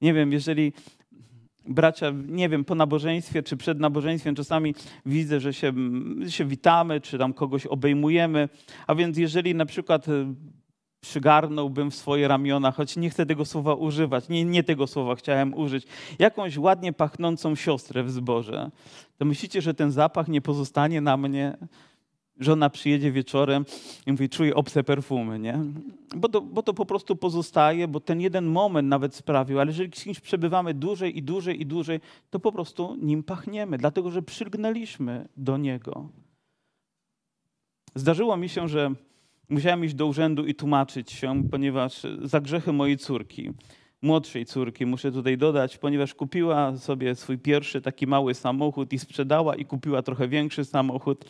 Nie 0.00 0.14
wiem, 0.14 0.32
jeżeli 0.32 0.72
bracia, 1.68 2.12
nie 2.26 2.48
wiem, 2.48 2.64
po 2.64 2.74
nabożeństwie 2.74 3.42
czy 3.42 3.56
przed 3.56 3.80
nabożeństwem 3.80 4.34
czasami 4.34 4.74
widzę, 5.06 5.40
że 5.40 5.54
się, 5.54 5.72
się 6.28 6.44
witamy, 6.44 7.00
czy 7.00 7.18
tam 7.18 7.32
kogoś 7.32 7.66
obejmujemy, 7.66 8.48
a 8.86 8.94
więc 8.94 9.18
jeżeli 9.18 9.54
na 9.54 9.66
przykład 9.66 10.08
e, 10.08 10.34
przygarnąłbym 11.00 11.90
w 11.90 11.94
swoje 11.94 12.28
ramiona, 12.28 12.70
choć 12.72 12.96
nie 12.96 13.10
chcę 13.10 13.26
tego 13.26 13.44
słowa 13.44 13.74
używać, 13.74 14.28
nie, 14.28 14.44
nie 14.44 14.62
tego 14.62 14.86
słowa 14.86 15.14
chciałem 15.14 15.54
użyć, 15.54 15.86
jakąś 16.18 16.58
ładnie 16.58 16.92
pachnącą 16.92 17.54
siostrę 17.54 18.02
w 18.02 18.10
zborze, 18.10 18.70
to 19.18 19.24
myślicie, 19.24 19.62
że 19.62 19.74
ten 19.74 19.90
zapach 19.90 20.28
nie 20.28 20.40
pozostanie 20.40 21.00
na 21.00 21.16
mnie? 21.16 21.56
Żona 22.40 22.70
przyjedzie 22.70 23.12
wieczorem 23.12 23.64
i 24.06 24.12
mówi, 24.12 24.28
czuję 24.28 24.54
obce 24.54 24.84
perfumy, 24.84 25.38
nie? 25.38 25.58
Bo 26.16 26.28
to, 26.28 26.40
bo 26.40 26.62
to 26.62 26.74
po 26.74 26.86
prostu 26.86 27.16
pozostaje, 27.16 27.88
bo 27.88 28.00
ten 28.00 28.20
jeden 28.20 28.46
moment 28.46 28.88
nawet 28.88 29.14
sprawił, 29.14 29.60
ale 29.60 29.70
jeżeli 29.70 29.90
z 29.94 30.04
kimś 30.04 30.20
przebywamy 30.20 30.74
dłużej 30.74 31.18
i 31.18 31.22
dłużej 31.22 31.60
i 31.60 31.66
dłużej, 31.66 32.00
to 32.30 32.40
po 32.40 32.52
prostu 32.52 32.96
nim 33.02 33.22
pachniemy, 33.22 33.78
dlatego 33.78 34.10
że 34.10 34.22
przylgnęliśmy 34.22 35.28
do 35.36 35.56
niego. 35.56 36.08
Zdarzyło 37.94 38.36
mi 38.36 38.48
się, 38.48 38.68
że 38.68 38.90
musiałem 39.48 39.84
iść 39.84 39.94
do 39.94 40.06
urzędu 40.06 40.46
i 40.46 40.54
tłumaczyć 40.54 41.12
się, 41.12 41.48
ponieważ 41.50 42.06
za 42.22 42.40
grzechy 42.40 42.72
mojej 42.72 42.96
córki 42.96 43.50
młodszej 44.02 44.46
córki, 44.46 44.86
muszę 44.86 45.12
tutaj 45.12 45.38
dodać, 45.38 45.78
ponieważ 45.78 46.14
kupiła 46.14 46.76
sobie 46.76 47.14
swój 47.14 47.38
pierwszy 47.38 47.80
taki 47.80 48.06
mały 48.06 48.34
samochód 48.34 48.92
i 48.92 48.98
sprzedała 48.98 49.54
i 49.56 49.64
kupiła 49.64 50.02
trochę 50.02 50.28
większy 50.28 50.64
samochód, 50.64 51.24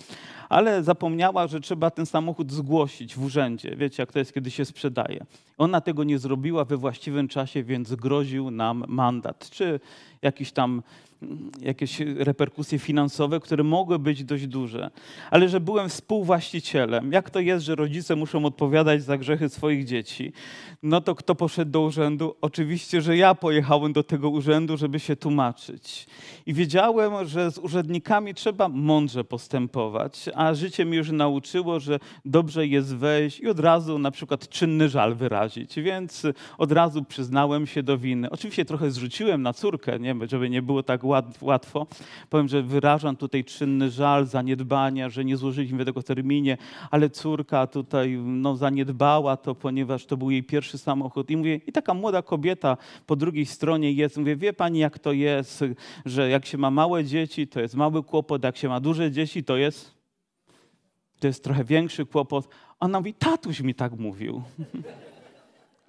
ale 0.49 0.83
zapomniała, 0.83 1.47
że 1.47 1.61
trzeba 1.61 1.91
ten 1.91 2.07
samochód 2.07 2.53
zgłosić 2.53 3.15
w 3.15 3.25
urzędzie. 3.25 3.77
Wiecie, 3.77 4.03
jak 4.03 4.13
to 4.13 4.19
jest, 4.19 4.35
kiedy 4.35 4.51
się 4.51 4.65
sprzedaje. 4.65 5.27
Ona 5.59 5.81
tego 5.81 6.05
nie 6.05 6.19
zrobiła 6.19 6.65
we 6.65 6.77
właściwym 6.77 7.29
czasie, 7.29 7.63
więc 7.63 7.95
groził 7.95 8.51
nam 8.51 8.85
mandat, 8.89 9.51
czy 9.51 9.81
jakiś 10.23 10.53
tam 10.53 10.83
jakieś 11.61 12.01
reperkusje 12.01 12.79
finansowe, 12.79 13.41
które 13.41 13.65
mogły 13.65 13.99
być 13.99 14.25
dość 14.25 14.47
duże. 14.47 14.91
Ale 15.31 15.49
że 15.49 15.61
byłem 15.61 15.89
współwłaścicielem, 15.89 17.13
jak 17.13 17.31
to 17.31 17.41
jest, 17.41 17.65
że 17.65 17.75
rodzice 17.75 18.17
muszą 18.17 18.45
odpowiadać 18.45 19.03
za 19.03 19.19
grzechy 19.19 19.49
swoich 19.49 19.85
dzieci, 19.85 20.33
no 20.83 21.01
to 21.01 21.15
kto 21.15 21.35
poszedł 21.35 21.71
do 21.71 21.81
urzędu? 21.81 22.37
Oczywiście, 22.41 23.03
że 23.03 23.17
ja 23.17 23.35
pojechałem 23.35 23.93
do 23.93 24.03
tego 24.03 24.31
urzędu, 24.31 24.77
żeby 24.77 25.01
się 25.01 25.17
tłumaczyć. 25.17 26.07
I 26.47 26.55
wiedziałem, 26.55 27.29
że 27.29 27.51
z 27.51 27.59
urzędnikami 27.59 28.35
trzeba 28.35 28.69
mądrze 28.69 29.25
postępować, 29.25 30.29
a 30.35 30.55
życie 30.55 30.85
mnie 30.85 30.97
już 30.97 31.11
nauczyło, 31.11 31.81
że 31.81 31.99
dobrze 32.25 32.67
jest 32.67 32.97
wejść 32.97 33.41
i 33.41 33.49
od 33.49 33.61
razu 33.61 33.99
na 33.99 34.11
przykład 34.11 34.49
czynny 34.49 34.89
żal 34.89 35.15
wyrazić. 35.15 35.81
Więc 35.81 36.27
od 36.59 36.73
razu 36.73 37.05
przyznałem 37.05 37.67
się 37.67 37.83
do 37.83 37.99
winy. 37.99 38.31
Oczywiście 38.31 38.65
trochę 38.65 38.91
zrzuciłem 38.91 39.43
na 39.43 39.53
córkę, 39.53 39.99
nie, 39.99 40.15
żeby 40.31 40.51
nie 40.51 40.63
było 40.63 40.83
tak 40.83 41.05
łatwo. 41.05 41.12
Powiem, 42.31 42.49
że 42.49 42.63
wyrażam 42.63 43.17
tutaj 43.17 43.45
czynny 43.45 43.91
żal, 43.91 44.27
zaniedbania, 44.27 45.09
że 45.09 45.25
nie 45.25 45.37
złożyliśmy 45.37 45.85
tego 45.85 46.01
w 46.01 46.05
terminie, 46.05 46.57
ale 46.91 47.11
córka 47.11 47.67
tutaj 47.67 48.19
no, 48.25 48.57
zaniedbała 48.57 49.37
to, 49.37 49.55
ponieważ 49.55 50.07
to 50.07 50.17
był 50.17 50.31
jej 50.31 50.43
pierwszy 50.43 50.79
samochód. 50.79 51.31
I 51.31 51.37
mówię, 51.37 51.61
i 51.67 51.73
taka 51.73 51.95
młoda 51.95 52.23
kobieta 52.23 52.77
po 53.07 53.17
drugiej 53.17 53.47
stronie 53.47 53.93
jest. 53.93 54.17
Mówię, 54.17 54.37
wie 54.37 54.53
pani, 54.53 54.79
jak 54.79 54.99
to 54.99 55.13
jest, 55.13 55.65
że 56.05 56.29
jak 56.29 56.47
się 56.47 56.59
ma 56.59 56.71
małe 56.71 57.05
dzieci, 57.05 57.49
to 57.49 57.61
jest 57.61 57.75
mały 57.75 58.03
kłopot, 58.03 58.45
jak 58.45 58.57
się 58.57 58.69
ma 58.69 58.81
duże 58.81 59.11
dzieci, 59.11 59.45
to 59.45 59.57
jest, 59.57 59.95
to 61.21 61.27
jest 61.27 61.45
trochę 61.45 61.65
większy 61.65 62.07
kłopot. 62.07 62.49
Ona 62.81 63.01
mówi, 63.01 63.15
tatuś 63.15 63.61
mi 63.61 63.75
tak 63.75 63.93
mówił. 63.93 64.43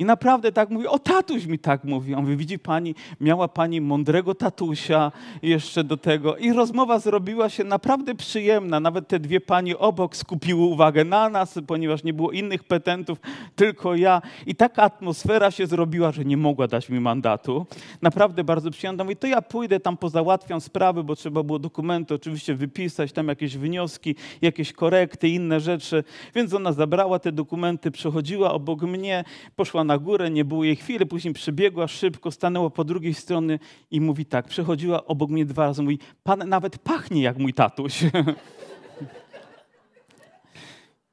I 0.03 0.05
naprawdę 0.05 0.51
tak 0.51 0.69
mówi, 0.69 0.87
o 0.87 0.99
tatuś 0.99 1.45
mi 1.45 1.59
tak 1.59 1.83
mówi. 1.83 2.15
On 2.15 2.21
mówi, 2.23 2.37
widzi 2.37 2.59
pani, 2.59 2.95
miała 3.21 3.47
pani 3.47 3.81
mądrego 3.81 4.35
tatusia 4.35 5.11
jeszcze 5.41 5.83
do 5.83 5.97
tego. 5.97 6.37
I 6.37 6.53
rozmowa 6.53 6.99
zrobiła 6.99 7.49
się 7.49 7.63
naprawdę 7.63 8.15
przyjemna. 8.15 8.79
Nawet 8.79 9.07
te 9.07 9.19
dwie 9.19 9.41
panie 9.41 9.77
obok 9.77 10.15
skupiły 10.15 10.61
uwagę 10.61 11.03
na 11.03 11.29
nas, 11.29 11.59
ponieważ 11.67 12.03
nie 12.03 12.13
było 12.13 12.31
innych 12.31 12.63
petentów, 12.63 13.17
tylko 13.55 13.95
ja. 13.95 14.21
I 14.45 14.55
taka 14.55 14.83
atmosfera 14.83 15.51
się 15.51 15.67
zrobiła, 15.67 16.11
że 16.11 16.25
nie 16.25 16.37
mogła 16.37 16.67
dać 16.67 16.89
mi 16.89 16.99
mandatu. 16.99 17.65
Naprawdę 18.01 18.43
bardzo 18.43 18.71
przyjemna. 18.71 19.03
Mówi, 19.03 19.15
to 19.15 19.27
ja 19.27 19.41
pójdę 19.41 19.79
tam 19.79 19.97
pozałatwiam 19.97 20.61
sprawy, 20.61 21.03
bo 21.03 21.15
trzeba 21.15 21.43
było 21.43 21.59
dokumenty 21.59 22.13
oczywiście 22.13 22.55
wypisać, 22.55 23.11
tam 23.11 23.27
jakieś 23.27 23.57
wnioski, 23.57 24.15
jakieś 24.41 24.73
korekty, 24.73 25.29
inne 25.29 25.59
rzeczy. 25.59 26.03
Więc 26.35 26.53
ona 26.53 26.71
zabrała 26.71 27.19
te 27.19 27.31
dokumenty, 27.31 27.91
przechodziła 27.91 28.53
obok 28.53 28.81
mnie, 28.81 29.23
poszła 29.55 29.83
na 29.83 29.92
na 29.93 29.97
górę, 29.97 30.29
nie 30.29 30.45
było 30.45 30.63
jej 30.63 30.75
chwili, 30.75 31.05
później 31.05 31.33
przybiegła 31.33 31.87
szybko, 31.87 32.31
stanęła 32.31 32.69
po 32.69 32.83
drugiej 32.83 33.13
stronie 33.13 33.59
i 33.91 34.01
mówi 34.01 34.25
tak, 34.25 34.47
przechodziła 34.47 35.05
obok 35.05 35.29
mnie 35.29 35.45
dwa 35.45 35.65
razy, 35.65 35.83
mówi, 35.83 35.99
pan 36.23 36.49
nawet 36.49 36.77
pachnie 36.77 37.21
jak 37.21 37.37
mój 37.37 37.53
tatuś. 37.53 37.99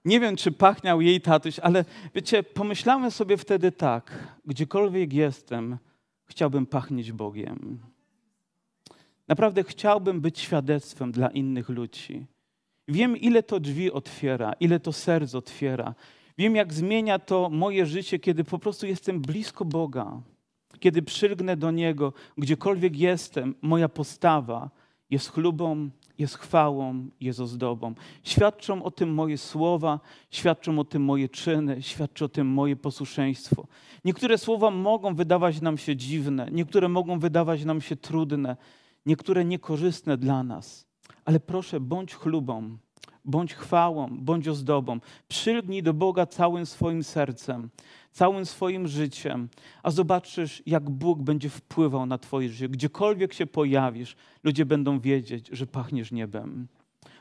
Nie 0.04 0.20
wiem, 0.20 0.36
czy 0.36 0.52
pachniał 0.52 1.00
jej 1.00 1.20
tatuś, 1.20 1.58
ale 1.58 1.84
wiecie, 2.14 2.42
pomyślałem 2.42 3.10
sobie 3.10 3.36
wtedy 3.36 3.72
tak, 3.72 4.36
gdziekolwiek 4.46 5.12
jestem, 5.12 5.78
chciałbym 6.24 6.66
pachnieć 6.66 7.12
Bogiem. 7.12 7.78
Naprawdę 9.28 9.64
chciałbym 9.64 10.20
być 10.20 10.38
świadectwem 10.38 11.12
dla 11.12 11.28
innych 11.28 11.68
ludzi. 11.68 12.26
Wiem, 12.88 13.16
ile 13.16 13.42
to 13.42 13.60
drzwi 13.60 13.92
otwiera, 13.92 14.52
ile 14.60 14.80
to 14.80 14.92
serc 14.92 15.34
otwiera. 15.34 15.94
Wiem, 16.40 16.56
jak 16.56 16.72
zmienia 16.72 17.18
to 17.18 17.50
moje 17.50 17.86
życie, 17.86 18.18
kiedy 18.18 18.44
po 18.44 18.58
prostu 18.58 18.86
jestem 18.86 19.20
blisko 19.20 19.64
Boga, 19.64 20.20
kiedy 20.78 21.02
przylgnę 21.02 21.56
do 21.56 21.70
Niego, 21.70 22.12
gdziekolwiek 22.38 22.96
jestem, 22.96 23.54
moja 23.62 23.88
postawa 23.88 24.70
jest 25.10 25.28
chlubą, 25.28 25.90
jest 26.18 26.38
chwałą, 26.38 27.08
jest 27.20 27.40
ozdobą. 27.40 27.94
Świadczą 28.24 28.82
o 28.82 28.90
tym 28.90 29.14
moje 29.14 29.38
słowa, 29.38 30.00
świadczą 30.30 30.78
o 30.78 30.84
tym 30.84 31.04
moje 31.04 31.28
czyny, 31.28 31.82
świadczy 31.82 32.24
o 32.24 32.28
tym 32.28 32.46
moje 32.46 32.76
posłuszeństwo. 32.76 33.66
Niektóre 34.04 34.38
słowa 34.38 34.70
mogą 34.70 35.14
wydawać 35.14 35.60
nam 35.60 35.78
się 35.78 35.96
dziwne, 35.96 36.48
niektóre 36.52 36.88
mogą 36.88 37.18
wydawać 37.18 37.64
nam 37.64 37.80
się 37.80 37.96
trudne, 37.96 38.56
niektóre 39.06 39.44
niekorzystne 39.44 40.16
dla 40.16 40.42
nas, 40.42 40.86
ale 41.24 41.40
proszę, 41.40 41.80
bądź 41.80 42.14
chlubą 42.14 42.78
bądź 43.24 43.54
chwałą, 43.54 44.08
bądź 44.10 44.48
ozdobą. 44.48 45.00
Przylgnij 45.28 45.82
do 45.82 45.94
Boga 45.94 46.26
całym 46.26 46.66
swoim 46.66 47.04
sercem, 47.04 47.68
całym 48.12 48.46
swoim 48.46 48.88
życiem, 48.88 49.48
a 49.82 49.90
zobaczysz, 49.90 50.62
jak 50.66 50.90
Bóg 50.90 51.22
będzie 51.22 51.50
wpływał 51.50 52.06
na 52.06 52.18
Twoje 52.18 52.48
życie. 52.48 52.68
Gdziekolwiek 52.68 53.32
się 53.32 53.46
pojawisz, 53.46 54.16
ludzie 54.44 54.66
będą 54.66 55.00
wiedzieć, 55.00 55.48
że 55.52 55.66
pachniesz 55.66 56.12
niebem, 56.12 56.68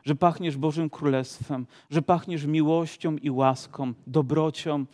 że 0.03 0.15
pachniesz 0.15 0.57
Bożym 0.57 0.89
Królestwem, 0.89 1.67
że 1.89 2.01
pachniesz 2.01 2.45
miłością 2.45 3.15
i 3.15 3.29
łaską, 3.29 3.93
dobrocią 4.07 4.85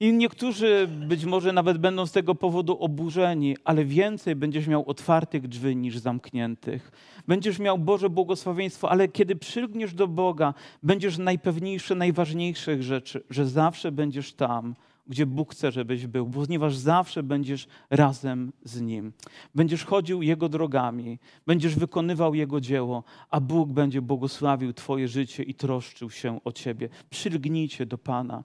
i 0.00 0.12
niektórzy 0.12 0.88
być 1.08 1.24
może 1.24 1.52
nawet 1.52 1.78
będą 1.78 2.06
z 2.06 2.12
tego 2.12 2.34
powodu 2.34 2.78
oburzeni, 2.78 3.56
ale 3.64 3.84
więcej 3.84 4.36
będziesz 4.36 4.66
miał 4.66 4.88
otwartych 4.90 5.48
drzwi 5.48 5.76
niż 5.76 5.98
zamkniętych. 5.98 6.92
Będziesz 7.28 7.58
miał 7.58 7.78
Boże 7.78 8.10
błogosławieństwo, 8.10 8.90
ale 8.90 9.08
kiedy 9.08 9.36
przylgniesz 9.36 9.94
do 9.94 10.08
Boga, 10.08 10.54
będziesz 10.82 11.18
najpewniejszy 11.18 11.94
najważniejszych 11.94 12.82
rzeczy, 12.82 13.24
że 13.30 13.46
zawsze 13.46 13.92
będziesz 13.92 14.32
tam, 14.32 14.74
gdzie 15.06 15.26
Bóg 15.26 15.52
chce, 15.52 15.72
żebyś 15.72 16.06
był, 16.06 16.30
ponieważ 16.30 16.76
zawsze 16.76 17.22
będziesz 17.22 17.66
razem 17.90 18.52
z 18.64 18.80
Nim. 18.80 19.12
Będziesz 19.54 19.84
chodził 19.84 20.22
Jego 20.22 20.48
drogami, 20.48 21.18
będziesz 21.46 21.74
wykonywał 21.76 22.34
Jego 22.34 22.60
dzieło, 22.60 23.04
a 23.30 23.40
Bóg 23.40 23.72
będzie 23.72 24.02
błogosławił 24.02 24.72
Twoje 24.72 25.08
życie 25.08 25.42
i 25.42 25.54
troszczył 25.54 26.10
się 26.10 26.40
o 26.44 26.52
Ciebie. 26.52 26.88
Przylgnijcie 27.10 27.86
do 27.86 27.98
Pana. 27.98 28.44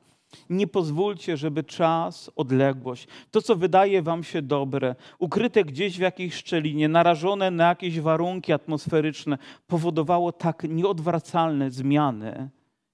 Nie 0.50 0.68
pozwólcie, 0.68 1.38
żeby 1.38 1.64
czas, 1.64 2.32
odległość, 2.36 3.08
to 3.32 3.42
co 3.42 3.56
wydaje 3.56 4.02
wam 4.02 4.24
się 4.24 4.42
dobre, 4.42 4.96
ukryte 5.20 5.64
gdzieś 5.64 5.98
w 5.98 6.02
jakiejś 6.02 6.34
szczelinie, 6.34 6.90
narażone 6.90 7.52
na 7.52 7.68
jakieś 7.68 8.00
warunki 8.00 8.54
atmosferyczne, 8.54 9.38
powodowało 9.68 10.32
tak 10.32 10.64
nieodwracalne 10.70 11.72
zmiany 11.72 12.50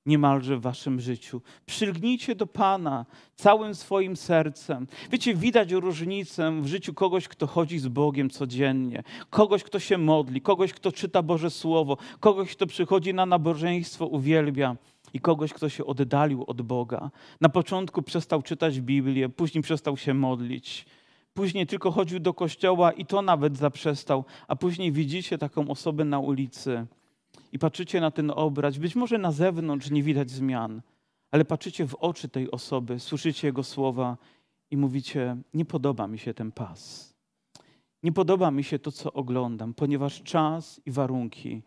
niemalże 0.06 0.58
w 0.58 0.62
waszym 0.62 1.00
życiu. 1.00 1.42
Przylgnijcie 1.66 2.36
do 2.36 2.48
Pana 2.48 3.06
całym 3.36 3.76
swoim 3.76 4.16
sercem. 4.16 4.88
Wiecie, 5.12 5.36
widać 5.36 5.72
różnicę 5.72 6.62
w 6.62 6.68
życiu 6.68 6.94
kogoś, 6.94 7.28
kto 7.28 7.48
chodzi 7.48 7.80
z 7.80 7.88
Bogiem 7.88 8.30
codziennie, 8.30 9.04
kogoś, 9.30 9.64
kto 9.64 9.80
się 9.80 9.98
modli, 9.98 10.42
kogoś, 10.42 10.74
kto 10.74 10.92
czyta 10.92 11.22
Boże 11.22 11.50
Słowo, 11.50 11.98
kogoś, 12.20 12.52
kto 12.52 12.68
przychodzi 12.68 13.14
na 13.14 13.26
nabożeństwo, 13.26 14.08
uwielbia 14.08 14.76
i 15.14 15.20
kogoś, 15.20 15.54
kto 15.54 15.70
się 15.70 15.86
oddalił 15.86 16.44
od 16.48 16.62
Boga. 16.62 17.12
Na 17.42 17.50
początku 17.50 18.02
przestał 18.02 18.42
czytać 18.42 18.82
Biblię, 18.82 19.30
później 19.30 19.62
przestał 19.62 19.98
się 19.98 20.14
modlić. 20.14 20.86
Później 21.34 21.68
tylko 21.68 21.92
chodził 21.92 22.20
do 22.20 22.34
kościoła 22.34 22.92
i 22.92 23.06
to 23.06 23.22
nawet 23.22 23.58
zaprzestał, 23.58 24.26
a 24.48 24.56
później 24.56 24.92
widzicie 24.92 25.38
taką 25.38 25.70
osobę 25.70 26.04
na 26.04 26.20
ulicy 26.20 26.86
i 27.52 27.60
patrzycie 27.60 28.02
na 28.02 28.12
ten 28.12 28.32
obraz. 28.36 28.78
Być 28.78 28.96
może 28.96 29.18
na 29.18 29.32
zewnątrz 29.32 29.90
nie 29.90 30.04
widać 30.04 30.32
zmian, 30.32 30.82
ale 31.32 31.46
patrzycie 31.46 31.88
w 31.88 31.96
oczy 31.96 32.30
tej 32.30 32.52
osoby, 32.52 33.00
słyszycie 33.00 33.48
jego 33.48 33.64
słowa 33.64 34.18
i 34.72 34.78
mówicie: 34.78 35.38
Nie 35.54 35.66
podoba 35.66 36.08
mi 36.08 36.20
się 36.20 36.34
ten 36.34 36.52
pas. 36.52 37.14
Nie 38.04 38.12
podoba 38.12 38.52
mi 38.52 38.64
się 38.64 38.80
to, 38.80 38.92
co 38.92 39.14
oglądam, 39.14 39.74
ponieważ 39.74 40.24
czas 40.24 40.82
i 40.86 40.92
warunki 40.92 41.64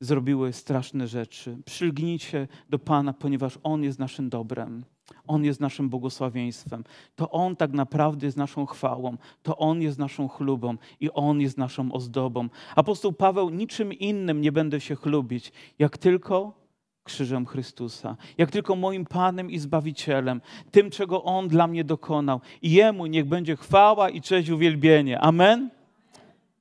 zrobiły 0.00 0.52
straszne 0.52 1.08
rzeczy. 1.08 1.58
Przylgnijcie 1.64 2.48
do 2.70 2.78
Pana, 2.78 3.12
ponieważ 3.12 3.58
On 3.62 3.82
jest 3.82 3.98
naszym 3.98 4.28
dobrem. 4.28 4.84
On 5.26 5.44
jest 5.44 5.60
naszym 5.60 5.88
błogosławieństwem. 5.88 6.84
To 7.16 7.30
On 7.30 7.56
tak 7.56 7.72
naprawdę 7.72 8.26
jest 8.26 8.36
naszą 8.36 8.66
chwałą. 8.66 9.16
To 9.42 9.56
On 9.56 9.82
jest 9.82 9.98
naszą 9.98 10.28
chlubą 10.28 10.76
i 11.00 11.10
On 11.10 11.40
jest 11.40 11.58
naszą 11.58 11.92
ozdobą. 11.92 12.48
Apostoł 12.76 13.12
Paweł 13.12 13.50
niczym 13.50 13.92
innym 13.92 14.40
nie 14.40 14.52
będę 14.52 14.80
się 14.80 14.96
chlubić, 14.96 15.52
jak 15.78 15.98
tylko 15.98 16.66
krzyżem 17.04 17.46
Chrystusa, 17.46 18.16
jak 18.38 18.50
tylko 18.50 18.76
moim 18.76 19.04
Panem 19.04 19.50
i 19.50 19.58
Zbawicielem, 19.58 20.40
tym, 20.70 20.90
czego 20.90 21.24
On 21.24 21.48
dla 21.48 21.66
mnie 21.66 21.84
dokonał. 21.84 22.40
I 22.62 22.70
Jemu 22.70 23.06
niech 23.06 23.24
będzie 23.24 23.56
chwała 23.56 24.10
i 24.10 24.20
cześć, 24.20 24.50
uwielbienie. 24.50 25.20
Amen. 25.20 25.75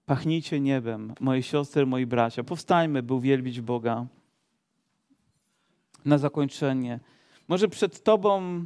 Pachnijcie 0.05 0.59
niebem, 0.59 1.13
moje 1.19 1.43
siostry, 1.43 1.85
moi 1.85 2.05
bracia. 2.05 2.43
Powstańmy, 2.43 3.03
by 3.03 3.13
uwielbić 3.13 3.61
Boga. 3.61 4.05
Na 6.05 6.17
zakończenie. 6.17 6.99
Może 7.47 7.67
przed 7.67 8.03
Tobą 8.03 8.65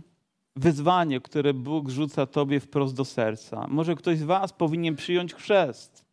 wyzwanie, 0.56 1.21
które 1.21 1.54
Bóg 1.54 1.89
rzuca 1.89 2.25
Tobie 2.25 2.60
wprost 2.60 2.95
do 2.95 3.06
serca. 3.06 3.67
Może 3.67 3.95
ktoś 3.95 4.17
z 4.17 4.23
Was 4.23 4.54
powinien 4.54 4.95
przyjąć 4.95 5.34
chrzest. 5.34 6.06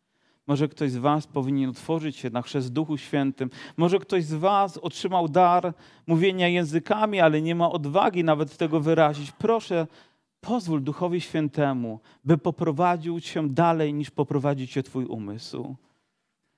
Może 0.47 0.67
ktoś 0.67 0.91
z 0.91 0.97
Was 0.97 1.27
powinien 1.27 1.69
otworzyć 1.69 2.17
się 2.17 2.29
na 2.29 2.41
chrzest 2.41 2.73
Duchu 2.73 2.97
Świętym. 2.97 3.49
Może 3.77 3.99
ktoś 3.99 4.25
z 4.25 4.33
Was 4.33 4.77
otrzymał 4.77 5.27
dar 5.27 5.73
mówienia 6.07 6.47
językami, 6.47 7.19
ale 7.19 7.41
nie 7.41 7.55
ma 7.55 7.71
odwagi 7.71 8.23
nawet 8.23 8.57
tego 8.57 8.79
wyrazić. 8.79 9.31
Proszę, 9.31 9.87
Pozwól 10.47 10.81
Duchowi 10.81 11.21
Świętemu, 11.21 11.99
by 12.23 12.37
poprowadził 12.37 13.19
cię 13.21 13.49
dalej 13.49 13.93
niż 13.93 14.11
poprowadzi 14.11 14.67
cię 14.67 14.83
Twój 14.83 15.05
umysł. 15.05 15.75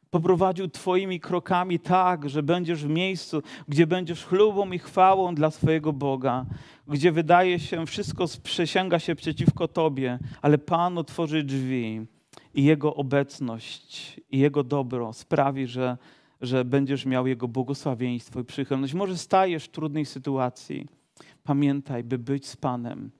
Poprowadził 0.09 0.69
Twoimi 0.69 1.19
krokami 1.19 1.79
tak, 1.79 2.29
że 2.29 2.43
będziesz 2.43 2.85
w 2.85 2.89
miejscu, 2.89 3.41
gdzie 3.67 3.87
będziesz 3.87 4.25
chlubą 4.25 4.71
i 4.71 4.79
chwałą 4.79 5.35
dla 5.35 5.51
swojego 5.51 5.93
Boga, 5.93 6.45
gdzie 6.87 7.11
wydaje 7.11 7.59
się, 7.59 7.85
wszystko 7.85 8.25
przesięga 8.43 8.99
się 8.99 9.15
przeciwko 9.15 9.67
Tobie, 9.67 10.19
ale 10.41 10.57
Pan 10.57 10.97
otworzy 10.97 11.43
drzwi 11.43 12.05
i 12.53 12.63
Jego 12.63 12.95
obecność 12.95 14.21
i 14.31 14.39
Jego 14.39 14.63
dobro 14.63 15.13
sprawi, 15.13 15.67
że, 15.67 15.97
że 16.41 16.65
będziesz 16.65 17.05
miał 17.05 17.27
Jego 17.27 17.47
błogosławieństwo 17.47 18.39
i 18.39 18.45
przychylność. 18.45 18.93
Może 18.93 19.17
stajesz 19.17 19.65
w 19.65 19.71
trudnej 19.71 20.05
sytuacji. 20.05 20.87
Pamiętaj, 21.43 22.03
by 22.03 22.17
być 22.17 22.47
z 22.47 22.57
Panem 22.57 23.18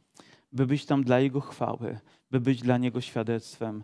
by 0.51 0.65
być 0.65 0.85
tam 0.85 1.03
dla 1.03 1.19
Jego 1.19 1.41
chwały, 1.41 1.99
by 2.31 2.39
być 2.39 2.61
dla 2.61 2.77
Niego 2.77 3.01
świadectwem. 3.01 3.83